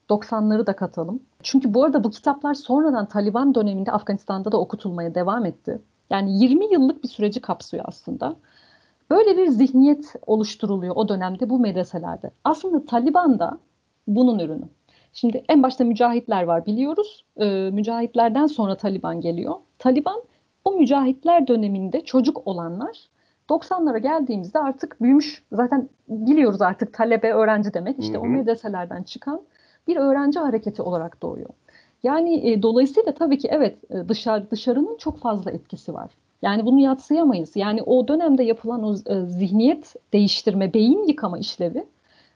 [0.09, 1.19] 90'ları da katalım.
[1.43, 5.81] Çünkü bu arada bu kitaplar sonradan Taliban döneminde Afganistan'da da okutulmaya devam etti.
[6.09, 8.35] Yani 20 yıllık bir süreci kapsıyor aslında.
[9.09, 12.31] Böyle bir zihniyet oluşturuluyor o dönemde bu medreselerde.
[12.43, 13.57] Aslında Taliban da
[14.07, 14.65] bunun ürünü.
[15.13, 17.25] Şimdi en başta mücahitler var biliyoruz.
[17.37, 19.55] Ee, mücahitlerden sonra Taliban geliyor.
[19.79, 20.21] Taliban
[20.65, 23.09] o mücahitler döneminde çocuk olanlar
[23.49, 28.21] 90'lara geldiğimizde artık büyümüş zaten biliyoruz artık talebe öğrenci demek işte hı hı.
[28.21, 29.41] o medreselerden çıkan
[29.87, 31.49] bir öğrenci hareketi olarak doğuyor.
[32.03, 36.11] Yani e, dolayısıyla tabii ki evet e, dışarı dışarının çok fazla etkisi var.
[36.41, 37.55] Yani bunu yatsıyamayız.
[37.55, 41.85] Yani o dönemde yapılan o e, zihniyet değiştirme, beyin yıkama işlevi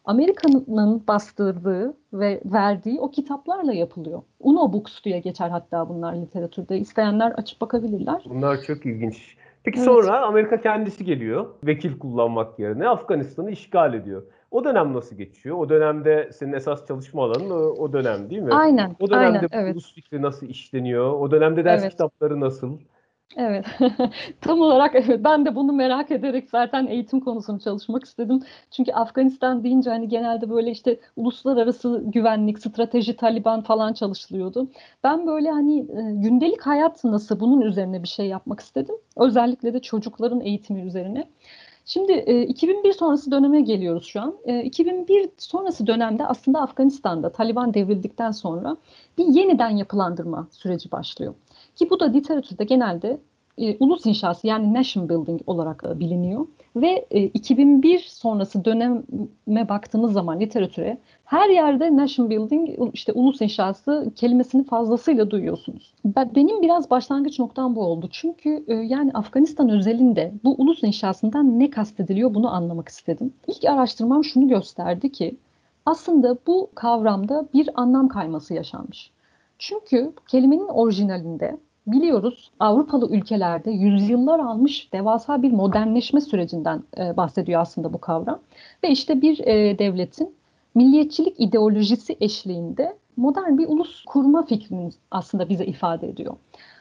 [0.05, 4.21] Amerika'nın bastırdığı ve verdiği o kitaplarla yapılıyor.
[4.39, 6.77] Uno Books diye geçer hatta bunlar literatürde.
[6.77, 8.21] İsteyenler açıp bakabilirler.
[8.25, 9.38] Bunlar çok ilginç.
[9.63, 9.85] Peki evet.
[9.85, 11.45] sonra Amerika kendisi geliyor.
[11.63, 14.23] Vekil kullanmak yerine Afganistan'ı işgal ediyor.
[14.51, 15.57] O dönem nasıl geçiyor?
[15.57, 18.53] O dönemde senin esas çalışma alanın o, o dönem değil mi?
[18.53, 18.95] Aynen.
[18.99, 19.75] O dönemde aynen, evet.
[19.75, 21.13] ulus fikri nasıl işleniyor?
[21.13, 21.91] O dönemde ders evet.
[21.91, 22.77] kitapları nasıl?
[23.37, 23.65] Evet,
[24.41, 25.23] tam olarak evet.
[25.23, 28.39] Ben de bunu merak ederek zaten eğitim konusunu çalışmak istedim.
[28.71, 34.67] Çünkü Afganistan deyince hani genelde böyle işte uluslararası güvenlik, strateji, Taliban falan çalışılıyordu.
[35.03, 38.95] Ben böyle hani e, gündelik hayat nasıl bunun üzerine bir şey yapmak istedim.
[39.17, 41.27] Özellikle de çocukların eğitimi üzerine.
[41.85, 44.35] Şimdi e, 2001 sonrası döneme geliyoruz şu an.
[44.45, 48.77] E, 2001 sonrası dönemde aslında Afganistan'da Taliban devrildikten sonra
[49.17, 51.33] bir yeniden yapılandırma süreci başlıyor.
[51.79, 53.19] Ki bu da literatürde genelde
[53.57, 56.47] e, ulus inşası yani nation building olarak e, biliniyor.
[56.75, 64.11] Ve e, 2001 sonrası döneme baktığımız zaman literatüre her yerde nation building işte ulus inşası
[64.15, 65.93] kelimesini fazlasıyla duyuyorsunuz.
[66.05, 68.09] Ben, benim biraz başlangıç noktam bu oldu.
[68.11, 73.33] Çünkü e, yani Afganistan özelinde bu ulus inşasından ne kastediliyor bunu anlamak istedim.
[73.47, 75.35] İlk araştırmam şunu gösterdi ki
[75.85, 79.11] aslında bu kavramda bir anlam kayması yaşanmış.
[79.59, 81.57] Çünkü kelimenin orijinalinde
[81.91, 88.39] biliyoruz Avrupalı ülkelerde yüzyıllar almış devasa bir modernleşme sürecinden e, bahsediyor aslında bu kavram.
[88.84, 90.36] Ve işte bir e, devletin
[90.75, 96.36] milliyetçilik ideolojisi eşliğinde modern bir ulus kurma fikrini aslında bize ifade ediyor.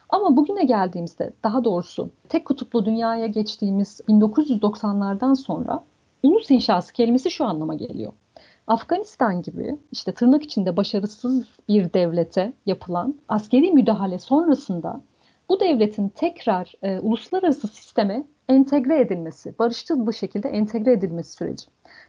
[0.09, 5.85] Ama bugüne geldiğimizde daha doğrusu tek kutuplu dünyaya geçtiğimiz 1990'lardan sonra
[6.23, 8.13] ulus inşası kelimesi şu anlama geliyor.
[8.69, 15.01] Afganistan gibi işte tırnak içinde başarısız bir devlete yapılan askeri müdahale sonrasında
[15.49, 21.65] bu devletin tekrar e, uluslararası sisteme entegre edilmesi, barışçıl bir şekilde entegre edilmesi süreci.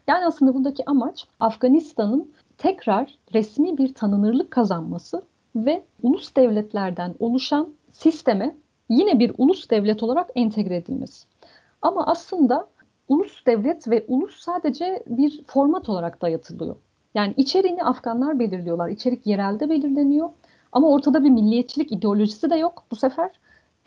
[0.08, 5.22] Yani aslında buradaki amaç Afganistan'ın tekrar resmi bir tanınırlık kazanması
[5.56, 8.56] ve ulus devletlerden oluşan sisteme
[8.90, 11.28] yine bir ulus devlet olarak entegre edilmesi.
[11.82, 12.68] Ama aslında
[13.10, 16.76] ulus devlet ve ulus sadece bir format olarak dayatılıyor.
[17.16, 18.90] Yani içeriğini Afganlar belirliyorlar.
[18.90, 20.30] İçerik yerelde belirleniyor.
[20.72, 23.30] Ama ortada bir milliyetçilik ideolojisi de yok bu sefer.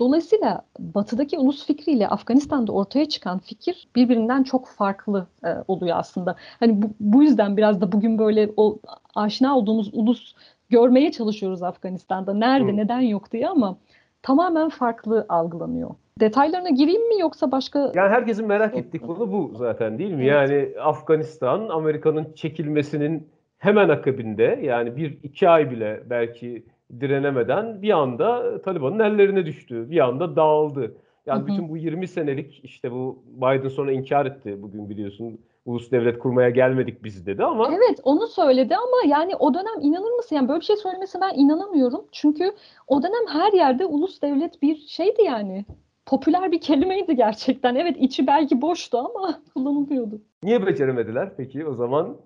[0.01, 6.37] Dolayısıyla batıdaki ulus fikriyle Afganistan'da ortaya çıkan fikir birbirinden çok farklı e, oluyor aslında.
[6.61, 8.79] Hani bu, bu yüzden biraz da bugün böyle o
[9.15, 10.35] aşina olduğumuz ulus
[10.71, 12.35] görmeye çalışıyoruz Afganistan'da.
[12.35, 12.77] Nerede, Hı.
[12.77, 13.77] neden yok diye ama
[14.23, 15.91] tamamen farklı algılanıyor.
[16.21, 17.93] Detaylarına gireyim mi yoksa başka...
[17.95, 20.23] Yani herkesin merak ettiği konu bu zaten değil mi?
[20.23, 20.33] Evet.
[20.33, 26.65] Yani Afganistan, Amerika'nın çekilmesinin hemen akabinde yani bir iki ay bile belki
[27.01, 29.91] direnemeden bir anda Taliban'ın ellerine düştü.
[29.91, 30.95] Bir anda dağıldı.
[31.27, 31.47] Yani hı hı.
[31.47, 35.39] bütün bu 20 senelik işte bu Biden sonra inkar etti bugün biliyorsun.
[35.67, 37.69] Ulus devlet kurmaya gelmedik biz dedi ama.
[37.69, 40.37] Evet onu söyledi ama yani o dönem inanır mısın?
[40.37, 42.05] Yani böyle bir şey söylemesi ben inanamıyorum.
[42.13, 42.53] Çünkü
[42.89, 45.65] o dönem her yerde ulus devlet bir şeydi yani.
[46.07, 47.75] Popüler bir kelimeydi gerçekten.
[47.75, 50.21] Evet içi belki boştu ama kullanılıyordu.
[50.43, 52.17] Niye beceremediler peki o zaman?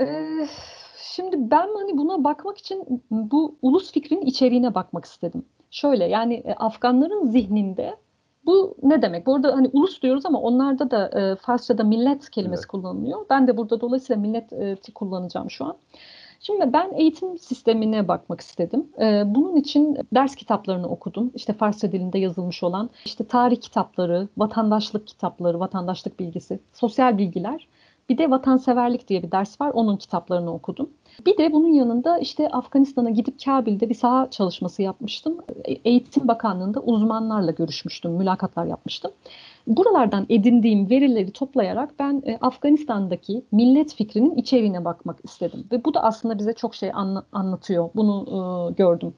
[0.00, 0.46] Ee,
[1.18, 5.44] Şimdi ben hani buna bakmak için bu ulus fikrinin içeriğine bakmak istedim.
[5.70, 7.96] Şöyle yani e, Afganların zihninde
[8.46, 9.26] bu ne demek?
[9.26, 12.66] Bu arada hani ulus diyoruz ama onlarda da e, Farsça'da millet kelimesi evet.
[12.66, 13.26] kullanılıyor.
[13.30, 15.76] Ben de burada dolayısıyla millet e, kullanacağım şu an.
[16.40, 18.86] Şimdi ben eğitim sistemine bakmak istedim.
[19.00, 21.30] Ee, bunun için ders kitaplarını okudum.
[21.34, 27.66] İşte Farsça dilinde yazılmış olan işte tarih kitapları, vatandaşlık kitapları, vatandaşlık bilgisi, sosyal bilgiler.
[28.08, 29.70] Bir de vatanseverlik diye bir ders var.
[29.74, 30.90] Onun kitaplarını okudum.
[31.26, 35.38] Bir de bunun yanında işte Afganistan'a gidip Kabil'de bir saha çalışması yapmıştım.
[35.64, 39.10] E, Eğitim Bakanlığı'nda uzmanlarla görüşmüştüm, mülakatlar yapmıştım.
[39.66, 45.66] Buralardan edindiğim verileri toplayarak ben e, Afganistan'daki millet fikrinin içeriğine bakmak istedim.
[45.72, 47.90] Ve bu da aslında bize çok şey anla, anlatıyor.
[47.94, 49.14] Bunu e, gördüm.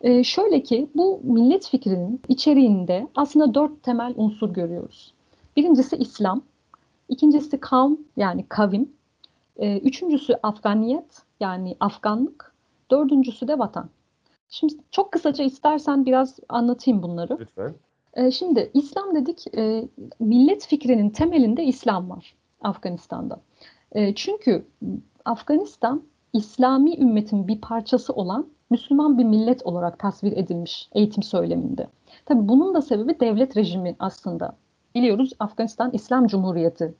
[0.00, 5.14] E, şöyle ki bu millet fikrinin içeriğinde aslında dört temel unsur görüyoruz.
[5.56, 6.42] Birincisi İslam,
[7.08, 8.92] ikincisi kavm yani kavim,
[9.56, 12.54] e, üçüncüsü Afganiyet yani Afganlık.
[12.90, 13.88] Dördüncüsü de vatan.
[14.48, 17.36] Şimdi çok kısaca istersen biraz anlatayım bunları.
[17.40, 17.74] Lütfen.
[18.14, 19.88] E, şimdi İslam dedik, e,
[20.20, 23.40] millet fikrinin temelinde İslam var Afganistan'da.
[23.92, 24.66] E, çünkü
[25.24, 31.86] Afganistan İslami ümmetin bir parçası olan Müslüman bir millet olarak tasvir edilmiş eğitim söyleminde.
[32.24, 34.56] Tabii bunun da sebebi devlet rejimi aslında.
[34.96, 36.94] Biliyoruz Afganistan İslam Cumhuriyeti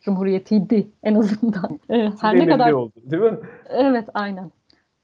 [0.00, 1.80] Cumhuriyetiydi en azından.
[1.90, 3.38] Ee, her ne kadar oldu, değil mi?
[3.68, 4.50] Evet, aynen.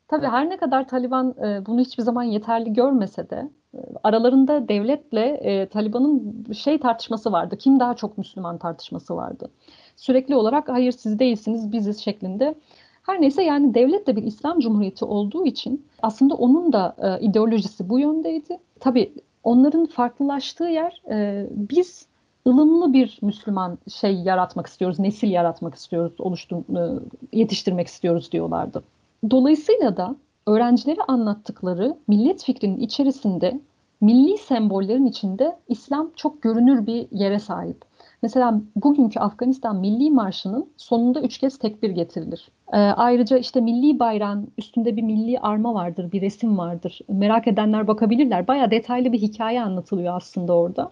[0.09, 5.27] Tabii her ne kadar Taliban e, bunu hiçbir zaman yeterli görmese de e, aralarında devletle
[5.27, 7.57] e, Taliban'ın şey tartışması vardı.
[7.57, 9.51] Kim daha çok Müslüman tartışması vardı.
[9.97, 12.55] Sürekli olarak hayır siz değilsiniz biziz şeklinde.
[13.03, 17.89] Her neyse yani devlet de bir İslam Cumhuriyeti olduğu için aslında onun da e, ideolojisi
[17.89, 18.59] bu yöndeydi.
[18.81, 19.13] Tabii
[19.45, 22.12] onların farklılaştığı yer e, biz
[22.47, 27.01] ılımlı bir Müslüman şey yaratmak istiyoruz, nesil yaratmak istiyoruz, oluştur, e,
[27.33, 28.83] yetiştirmek istiyoruz diyorlardı.
[29.31, 33.61] Dolayısıyla da öğrencilere anlattıkları millet fikrinin içerisinde
[34.01, 37.85] milli sembollerin içinde İslam çok görünür bir yere sahip.
[38.23, 42.49] Mesela bugünkü Afganistan Milli Marşı'nın sonunda üç kez tekbir getirilir.
[42.73, 47.01] Ee, ayrıca işte milli bayrağın üstünde bir milli arma vardır, bir resim vardır.
[47.09, 48.47] Merak edenler bakabilirler.
[48.47, 50.91] Bayağı detaylı bir hikaye anlatılıyor aslında orada.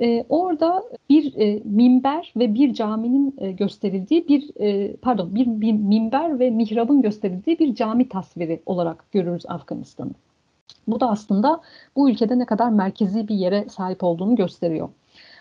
[0.00, 5.72] E, orada bir e, minber ve bir caminin e, gösterildiği bir e, pardon bir, bir
[5.72, 10.12] minber ve mihrabın gösterildiği bir cami tasviri olarak görürüz Afganistan'ı.
[10.88, 11.60] Bu da aslında
[11.96, 14.88] bu ülkede ne kadar merkezi bir yere sahip olduğunu gösteriyor.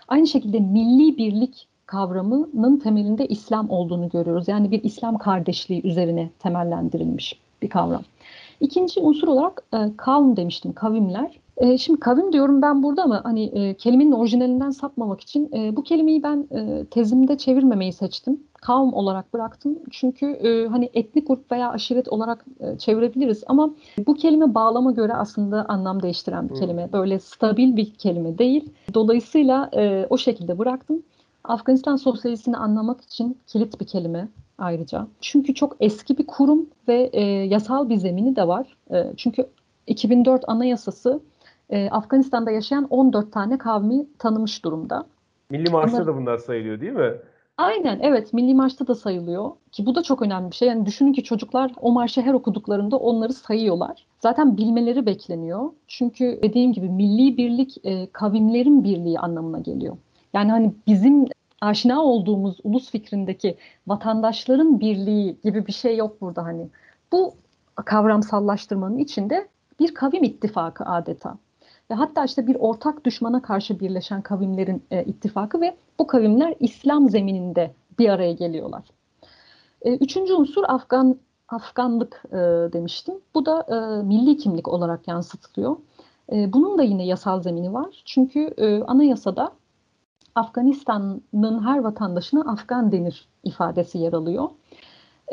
[0.07, 4.47] Aynı şekilde milli birlik kavramının temelinde İslam olduğunu görüyoruz.
[4.47, 8.03] Yani bir İslam kardeşliği üzerine temellendirilmiş bir kavram.
[8.59, 11.39] İkinci unsur olarak e, kavm demiştim, kavimler.
[11.57, 15.83] E, şimdi kavim diyorum ben burada ama hani e, kelimenin orijinalinden sapmamak için e, bu
[15.83, 18.39] kelimeyi ben e, tezimde çevirmemeyi seçtim.
[18.53, 19.79] Kavm olarak bıraktım.
[19.91, 23.69] Çünkü e, hani etnik grup veya aşiret olarak e, çevirebiliriz ama
[24.07, 26.59] bu kelime bağlama göre aslında anlam değiştiren bir Hmm.
[26.59, 26.93] kelime.
[26.93, 28.69] Böyle stabil bir kelime değil.
[28.93, 31.03] Dolayısıyla e, o şekilde bıraktım.
[31.43, 35.07] Afganistan sosyalizmini anlamak için kilit bir kelime ayrıca.
[35.21, 38.77] Çünkü çok eski bir kurum ve e, yasal bir zemini de var.
[38.91, 39.45] E, çünkü
[39.87, 41.19] 2004 Anayasası
[41.69, 45.05] e, Afganistan'da yaşayan 14 tane kavmi tanımış durumda.
[45.49, 47.13] Milli Marş'ta Ama- da bunlar sayılıyor değil mi?
[47.57, 50.67] Aynen evet Milli Marş'ta da sayılıyor ki bu da çok önemli bir şey.
[50.67, 54.05] Yani düşünün ki çocuklar o marşı her okuduklarında onları sayıyorlar.
[54.19, 55.69] Zaten bilmeleri bekleniyor.
[55.87, 59.97] Çünkü dediğim gibi milli birlik e, kavimlerin birliği anlamına geliyor.
[60.33, 61.25] Yani hani bizim
[61.61, 66.67] aşina olduğumuz ulus fikrindeki vatandaşların birliği gibi bir şey yok burada hani.
[67.11, 67.33] Bu
[67.85, 69.47] kavramsallaştırmanın içinde
[69.79, 71.37] bir kavim ittifakı adeta.
[71.91, 77.09] Ve hatta işte bir ortak düşmana karşı birleşen kavimlerin e, ittifakı ve bu kavimler İslam
[77.09, 78.83] zemininde bir araya geliyorlar.
[79.81, 81.17] E, üçüncü unsur Afgan
[81.49, 82.37] Afganlık e,
[82.73, 83.15] demiştim.
[83.35, 85.77] Bu da e, milli kimlik olarak yansıtılıyor.
[86.31, 88.01] E, bunun da yine yasal zemini var.
[88.05, 89.51] Çünkü e, anayasada
[90.35, 94.49] Afganistan'ın her vatandaşına Afgan denir ifadesi yer alıyor.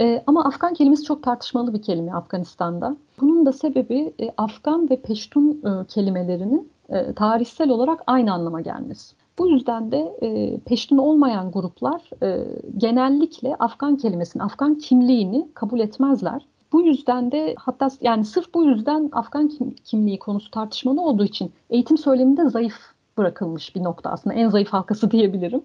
[0.00, 2.96] E, ama Afgan kelimesi çok tartışmalı bir kelime Afganistan'da.
[3.20, 9.14] Bunun da sebebi e, Afgan ve Peştun e, kelimelerinin e, tarihsel olarak aynı anlama gelmesi.
[9.38, 12.44] Bu yüzden de e, Peştun olmayan gruplar e,
[12.76, 16.46] genellikle Afgan kelimesini, Afgan kimliğini kabul etmezler.
[16.72, 21.52] Bu yüzden de hatta yani sırf bu yüzden Afgan kim- kimliği konusu tartışmalı olduğu için
[21.70, 22.74] eğitim söyleminde zayıf
[23.18, 24.34] bırakılmış bir nokta aslında.
[24.36, 25.62] En zayıf halkası diyebilirim.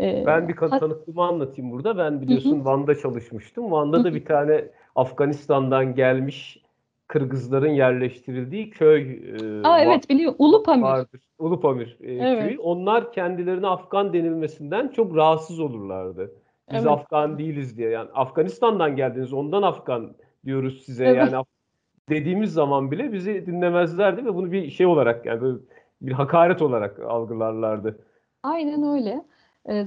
[0.00, 1.98] E, Ben bir tanıklığımı anlatayım burada.
[1.98, 3.72] Ben biliyorsun Hı Van'da çalışmıştım.
[3.72, 4.64] Van'da da bir tane
[4.96, 6.62] Afganistan'dan gelmiş
[7.08, 10.36] Kırgızların yerleştirildiği köy e, Aa, evet biliyorum.
[10.38, 10.82] Ulupamir.
[10.82, 11.20] vardır.
[11.38, 12.42] Ulupamir e, Evet.
[12.42, 12.58] köyü.
[12.58, 16.32] Onlar kendilerine Afgan denilmesinden çok rahatsız olurlardı.
[16.72, 16.86] Biz Evet.
[16.86, 17.90] Afgan değiliz diye.
[17.90, 21.04] Yani Afganistan'dan geldiniz, ondan Afgan diyoruz size.
[21.04, 21.32] Evet.
[21.32, 21.44] Yani
[22.08, 25.58] dediğimiz zaman bile bizi dinlemezlerdi ve bunu bir şey olarak yani
[26.02, 27.98] bir hakaret olarak algılarlardı.
[28.42, 29.24] Aynen öyle.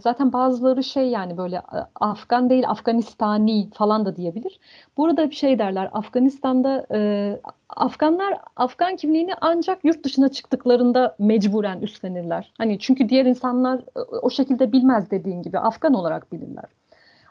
[0.03, 1.61] Zaten bazıları şey yani böyle
[1.95, 4.59] Afgan değil Afganistani falan da diyebilir.
[4.97, 5.89] Burada bir şey derler.
[5.93, 7.39] Afganistan'da e,
[7.69, 12.53] Afganlar Afgan kimliğini ancak yurt dışına çıktıklarında mecburen üstlenirler.
[12.57, 16.65] Hani çünkü diğer insanlar e, o şekilde bilmez dediğin gibi Afgan olarak bilirler.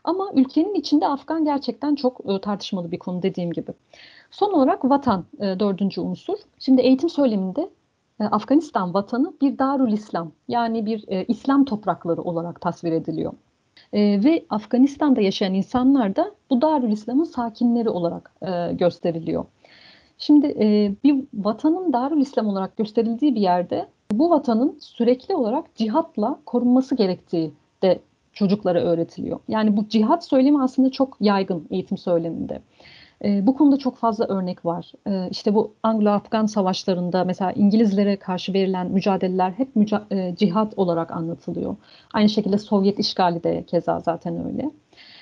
[0.04, 3.70] Ama ülkenin içinde Afgan gerçekten çok e, tartışmalı bir konu dediğim gibi.
[4.30, 6.38] Son olarak vatan e, dördüncü unsur.
[6.58, 7.70] Şimdi eğitim söyleminde
[8.26, 13.32] Afganistan vatanı bir Darül İslam yani bir e, İslam toprakları olarak tasvir ediliyor.
[13.92, 19.44] E, ve Afganistan'da yaşayan insanlar da bu Darül İslam'ın sakinleri olarak e, gösteriliyor.
[20.18, 26.38] Şimdi e, bir vatanın Darül İslam olarak gösterildiği bir yerde bu vatanın sürekli olarak cihatla
[26.46, 27.52] korunması gerektiği
[27.82, 28.00] de
[28.32, 29.40] çocuklara öğretiliyor.
[29.48, 32.62] Yani bu cihat söylemi aslında çok yaygın eğitim söyleminde.
[33.24, 34.92] E, bu konuda çok fazla örnek var.
[35.06, 41.10] E, işte bu Anglo-Afgan savaşlarında mesela İngilizlere karşı verilen mücadeleler hep müca- e, cihat olarak
[41.10, 41.76] anlatılıyor.
[42.14, 44.70] Aynı şekilde Sovyet işgali de keza zaten öyle.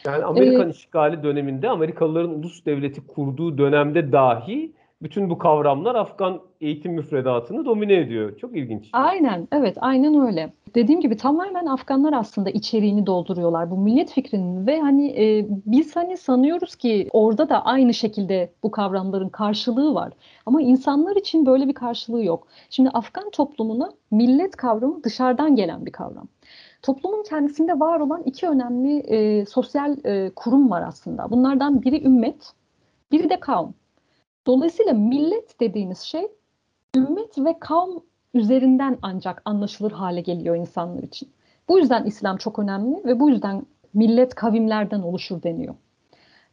[0.06, 6.92] Yani Amerikan işgali döneminde Amerikalıların ulus devleti kurduğu dönemde dahi bütün bu kavramlar Afgan eğitim
[6.92, 8.38] müfredatını domine ediyor.
[8.38, 8.88] Çok ilginç.
[8.92, 10.52] Aynen, evet, aynen öyle.
[10.74, 16.16] Dediğim gibi tamamen Afganlar aslında içeriğini dolduruyorlar bu millet fikrinin ve hani e, biz hani
[16.16, 20.12] sanıyoruz ki orada da aynı şekilde bu kavramların karşılığı var.
[20.46, 22.46] Ama insanlar için böyle bir karşılığı yok.
[22.70, 26.28] Şimdi Afgan toplumuna millet kavramı dışarıdan gelen bir kavram.
[26.82, 31.30] Toplumun kendisinde var olan iki önemli e, sosyal e, kurum var aslında.
[31.30, 32.52] Bunlardan biri ümmet,
[33.12, 33.72] biri de kavm.
[34.48, 36.26] Dolayısıyla millet dediğiniz şey
[36.96, 37.98] ümmet ve kavm
[38.34, 41.28] üzerinden ancak anlaşılır hale geliyor insanlar için.
[41.68, 45.74] Bu yüzden İslam çok önemli ve bu yüzden millet kavimlerden oluşur deniyor.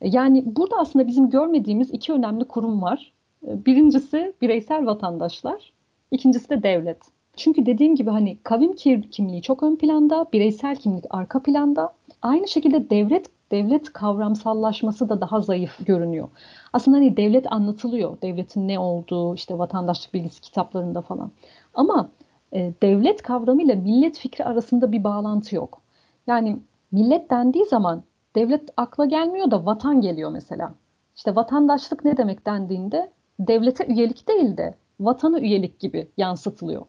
[0.02, 3.14] Yani burada aslında bizim görmediğimiz iki önemli kurum var.
[3.44, 5.74] Birincisi bireysel vatandaşlar,
[6.12, 6.98] ikincisi de devlet.
[7.36, 8.74] Çünkü dediğim gibi hani kavim
[9.12, 11.94] kimliği çok ön planda, bireysel kimlik arka planda.
[12.22, 16.30] Aynı şekilde devlet devlet kavramsallaşması da daha zayıf görünüyor.
[16.74, 18.22] Aslında hani devlet anlatılıyor.
[18.22, 21.32] Devletin ne olduğu işte vatandaşlık bilgisi kitaplarında falan.
[21.74, 22.10] Ama
[22.54, 25.82] e, devlet kavramıyla millet fikri arasında bir bağlantı yok.
[26.28, 26.60] Yani
[26.92, 28.04] millet dendiği zaman
[28.36, 30.74] devlet akla gelmiyor da vatan geliyor mesela.
[31.16, 36.86] İşte vatandaşlık ne demek dendiğinde devlete üyelik değil de vatana üyelik gibi yansıtılıyor.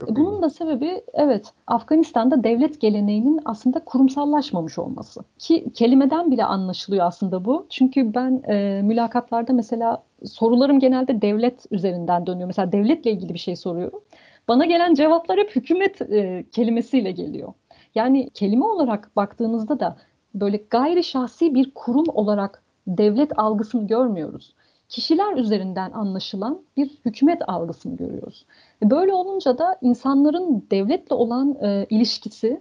[0.00, 5.20] Çok Bunun da sebebi evet Afganistan'da devlet geleneğinin aslında kurumsallaşmamış olması.
[5.38, 7.66] Ki kelimeden bile anlaşılıyor aslında bu.
[7.70, 12.46] Çünkü ben e, mülakatlarda mesela sorularım genelde devlet üzerinden dönüyor.
[12.46, 14.00] Mesela devletle ilgili bir şey soruyorum.
[14.48, 17.52] Bana gelen cevaplar hep hükümet e, kelimesiyle geliyor.
[17.94, 19.96] Yani kelime olarak baktığınızda da
[20.34, 24.54] böyle gayri şahsi bir kurum olarak devlet algısını görmüyoruz.
[24.88, 28.44] Kişiler üzerinden anlaşılan bir hükümet algısını görüyoruz.
[28.82, 32.60] E, böyle olunca da insanların devletle olan e, ilişkisi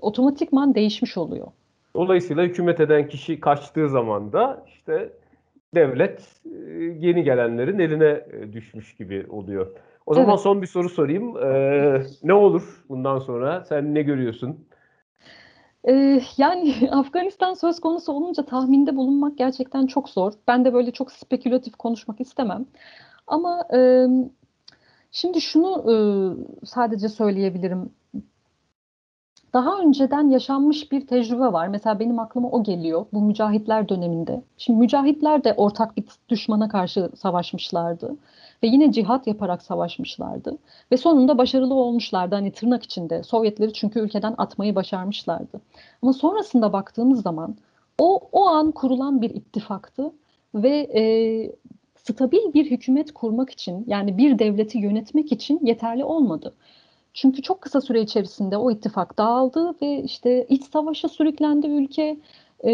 [0.00, 1.46] otomatikman değişmiş oluyor.
[1.94, 5.12] Dolayısıyla hükümet eden kişi kaçtığı zaman da işte
[5.74, 6.58] devlet e,
[7.00, 9.66] yeni gelenlerin eline e, düşmüş gibi oluyor.
[10.06, 10.40] O zaman evet.
[10.40, 11.36] son bir soru sorayım.
[11.36, 13.64] Ee, ne olur bundan sonra?
[13.64, 14.66] Sen ne görüyorsun?
[15.88, 20.32] Ee, yani Afganistan söz konusu olunca tahminde bulunmak gerçekten çok zor.
[20.48, 22.66] Ben de böyle çok spekülatif konuşmak istemem.
[23.26, 24.06] Ama e,
[25.12, 25.96] şimdi şunu e,
[26.66, 27.90] sadece söyleyebilirim.
[29.52, 31.68] Daha önceden yaşanmış bir tecrübe var.
[31.68, 33.06] Mesela benim aklıma o geliyor.
[33.12, 34.42] Bu mücahitler döneminde.
[34.58, 38.16] Şimdi mücahitler de ortak bir düşmana karşı savaşmışlardı.
[38.62, 40.58] Ve yine cihat yaparak savaşmışlardı.
[40.92, 42.34] Ve sonunda başarılı olmuşlardı.
[42.34, 43.22] Hani tırnak içinde.
[43.22, 45.60] Sovyetleri çünkü ülkeden atmayı başarmışlardı.
[46.02, 47.56] Ama sonrasında baktığımız zaman
[47.98, 50.12] o, o an kurulan bir ittifaktı.
[50.54, 51.02] Ve e,
[52.02, 56.54] stabil bir hükümet kurmak için yani bir devleti yönetmek için yeterli olmadı.
[57.14, 62.16] Çünkü çok kısa süre içerisinde o ittifak dağıldı ve işte iç savaşa sürüklendi ülke.
[62.64, 62.70] Ee,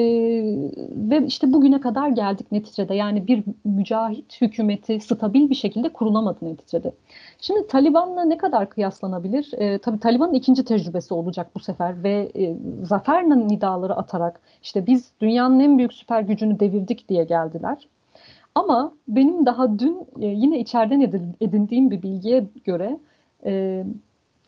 [0.90, 2.94] ve işte bugüne kadar geldik neticede.
[2.94, 6.92] Yani bir mücahit hükümeti stabil bir şekilde kurulamadı neticede.
[7.40, 9.52] Şimdi Taliban'la ne kadar kıyaslanabilir?
[9.58, 15.10] Ee, tabii Taliban'ın ikinci tecrübesi olacak bu sefer ve e, zafer nidaları atarak işte biz
[15.20, 17.88] dünyanın en büyük süper gücünü devirdik diye geldiler.
[18.58, 21.00] Ama benim daha dün e, yine içeriden
[21.40, 22.98] edindiğim bir bilgiye göre
[23.44, 23.84] e,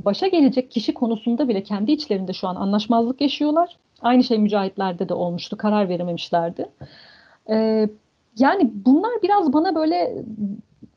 [0.05, 3.77] başa gelecek kişi konusunda bile kendi içlerinde şu an anlaşmazlık yaşıyorlar.
[4.03, 5.57] Aynı şey mücahitlerde de olmuştu.
[5.57, 6.67] Karar verememişlerdi.
[7.51, 7.89] Ee,
[8.39, 10.25] yani bunlar biraz bana böyle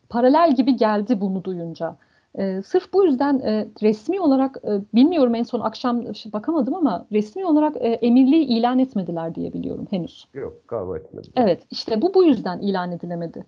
[0.09, 1.95] paralel gibi geldi bunu duyunca.
[2.39, 7.45] Ee, sırf bu yüzden e, resmi olarak e, bilmiyorum en son akşam bakamadım ama resmi
[7.45, 10.25] olarak e, emirliği ilan etmediler diye biliyorum henüz.
[10.33, 11.27] Yok galiba etmedi.
[11.35, 13.45] Evet işte bu bu yüzden ilan edilemedi.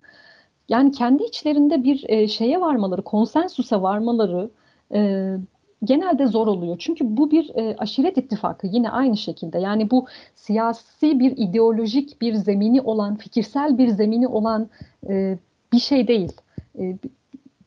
[0.68, 4.50] Yani kendi içlerinde bir e, şeye varmaları, konsensusa varmaları
[4.94, 5.32] e,
[5.84, 6.76] genelde zor oluyor.
[6.78, 9.58] Çünkü bu bir e, aşiret ittifakı yine aynı şekilde.
[9.58, 14.68] Yani bu siyasi bir ideolojik bir zemini olan, fikirsel bir zemini olan
[15.08, 15.38] e,
[15.72, 16.32] bir şey değil.
[16.78, 16.96] E,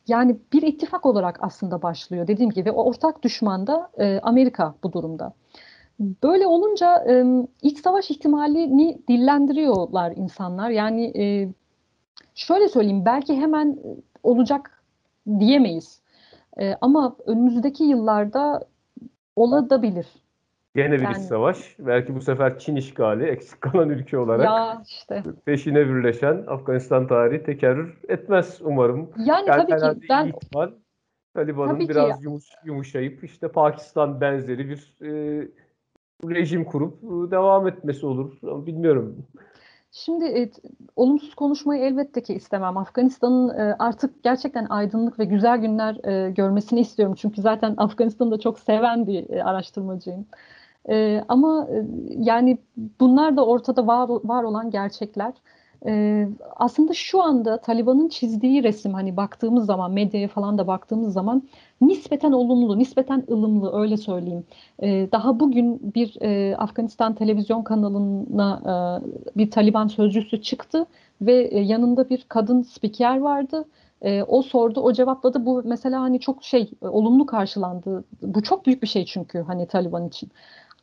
[0.08, 2.70] yani bir ittifak olarak aslında başlıyor dediğim gibi.
[2.70, 5.32] O ortak düşman da e, Amerika bu durumda.
[6.00, 7.24] Böyle olunca e,
[7.62, 10.70] iç savaş ihtimalini dillendiriyorlar insanlar.
[10.70, 11.48] Yani e,
[12.34, 13.78] şöyle söyleyeyim belki hemen
[14.22, 14.82] olacak
[15.38, 16.00] diyemeyiz.
[16.60, 18.64] E, ama önümüzdeki yıllarda
[19.36, 20.06] olabilir.
[20.74, 21.76] Gene bir yani, iç savaş.
[21.78, 25.22] Belki bu sefer Çin işgali eksik kalan ülke olarak ya işte.
[25.44, 29.10] peşine birleşen Afganistan tarihi tekerrür etmez umarım.
[29.18, 30.70] Yani, yani tabii ki ben ihtimal,
[31.34, 32.24] Taliban'ın biraz ki.
[32.24, 35.10] yumuş, yumuşayıp işte Pakistan benzeri bir e,
[36.24, 38.32] rejim kurup e, devam etmesi olur.
[38.42, 39.26] Bilmiyorum.
[39.92, 40.50] Şimdi e,
[40.96, 42.76] olumsuz konuşmayı elbette ki istemem.
[42.76, 47.14] Afganistan'ın e, artık gerçekten aydınlık ve güzel günler e, görmesini istiyorum.
[47.18, 50.26] Çünkü zaten Afganistan'ı da çok seven bir e, araştırmacıyım.
[50.88, 51.86] E, ama e,
[52.18, 52.58] yani
[53.00, 55.32] bunlar da ortada var, var olan gerçekler.
[55.86, 61.42] E, aslında şu anda Taliban'ın çizdiği resim hani baktığımız zaman medyaya falan da baktığımız zaman
[61.80, 64.44] nispeten olumlu, nispeten ılımlı öyle söyleyeyim.
[64.82, 68.60] E, daha bugün bir e, Afganistan televizyon kanalına
[69.34, 70.86] e, bir Taliban sözcüsü çıktı
[71.20, 73.64] ve e, yanında bir kadın spiker vardı.
[74.02, 75.46] E, o sordu, o cevapladı.
[75.46, 78.04] Bu mesela hani çok şey e, olumlu karşılandı.
[78.22, 80.30] Bu çok büyük bir şey çünkü hani Taliban için.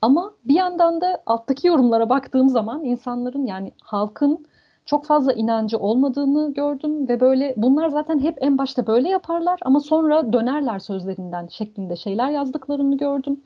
[0.07, 4.45] Ama bir yandan da alttaki yorumlara baktığım zaman insanların yani halkın
[4.85, 9.79] çok fazla inancı olmadığını gördüm ve böyle bunlar zaten hep en başta böyle yaparlar ama
[9.79, 13.41] sonra dönerler sözlerinden şeklinde şeyler yazdıklarını gördüm.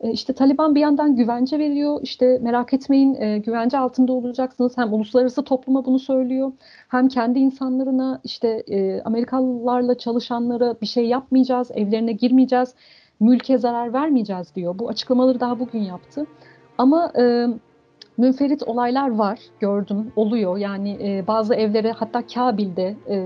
[0.00, 2.00] E, işte Taliban bir yandan güvence veriyor.
[2.02, 4.78] İşte merak etmeyin e, güvence altında olacaksınız.
[4.78, 6.52] Hem uluslararası topluma bunu söylüyor.
[6.88, 11.70] Hem kendi insanlarına işte e, Amerikalılarla çalışanlara bir şey yapmayacağız.
[11.74, 12.74] Evlerine girmeyeceğiz.
[13.20, 14.78] Mülke zarar vermeyeceğiz diyor.
[14.78, 16.26] Bu açıklamaları daha bugün yaptı.
[16.78, 17.46] Ama e,
[18.18, 23.18] münferit olaylar var gördüm oluyor yani e, bazı evlere hatta Kabil'de e,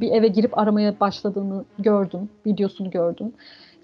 [0.00, 3.32] bir eve girip aramaya başladığını gördüm videosunu gördüm.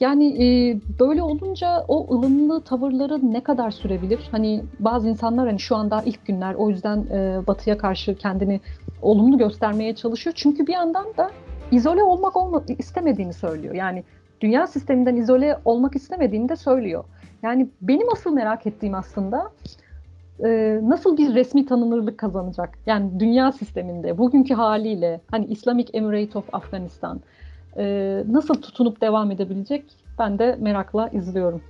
[0.00, 4.28] Yani e, böyle olunca o ılımlı tavırları ne kadar sürebilir?
[4.30, 8.61] Hani bazı insanlar hani şu anda ilk günler o yüzden e, Batı'ya karşı kendini
[9.02, 10.34] olumlu göstermeye çalışıyor.
[10.36, 11.30] Çünkü bir yandan da
[11.70, 13.74] izole olmak olma, istemediğini söylüyor.
[13.74, 14.04] Yani
[14.41, 17.05] dünya sisteminden izole olmak istemediğini de söylüyor.
[17.43, 19.51] Yani benim asıl merak ettiğim aslında
[20.45, 22.78] e, nasıl bir resmi tanınırlık kazanacak?
[22.87, 27.20] Yani dünya sisteminde bugünkü haliyle hani Islamic Emirate of Afghanistan
[27.76, 29.84] e, nasıl tutunup devam edebilecek?
[30.18, 31.61] Ben de merakla izliyorum.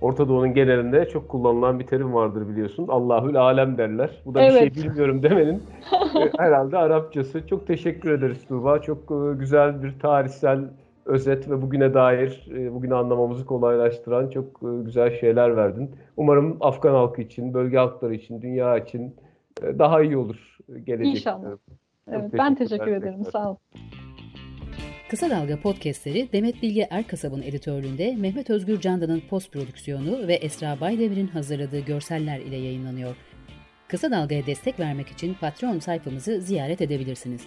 [0.00, 2.88] Orta Doğu'nun genelinde çok kullanılan bir terim vardır biliyorsun.
[2.88, 4.10] Allahül alem derler.
[4.26, 4.74] Bu da Evet.
[4.74, 5.56] bir şey bilmiyorum demenin
[5.92, 7.46] e, herhalde Arapçası.
[7.46, 8.78] Çok teşekkür ederiz Tuğba.
[8.78, 10.60] Çok e, güzel bir tarihsel
[11.04, 15.90] özet ve bugüne dair, e, bugünü anlamamızı kolaylaştıran çok e, güzel şeyler verdin.
[16.16, 19.16] Umarım Afgan halkı için, bölge halkları için, dünya için
[19.62, 21.16] e, daha iyi olur gelecek.
[21.16, 21.50] İnşallah.
[22.10, 23.24] Evet, ben teşekkürler teşekkür ederim.
[23.24, 23.30] tekrar.
[23.30, 23.56] Sağ ol.
[25.10, 31.26] Kısa Dalga podcastleri Demet Bilge Erkasab'ın editörlüğünde Mehmet Özgür Candan'ın post prodüksiyonu ve Esra Baydemir'in
[31.26, 33.16] hazırladığı görseller ile yayınlanıyor.
[33.88, 37.46] Kısa Dalga'ya destek vermek için Patreon sayfamızı ziyaret edebilirsiniz.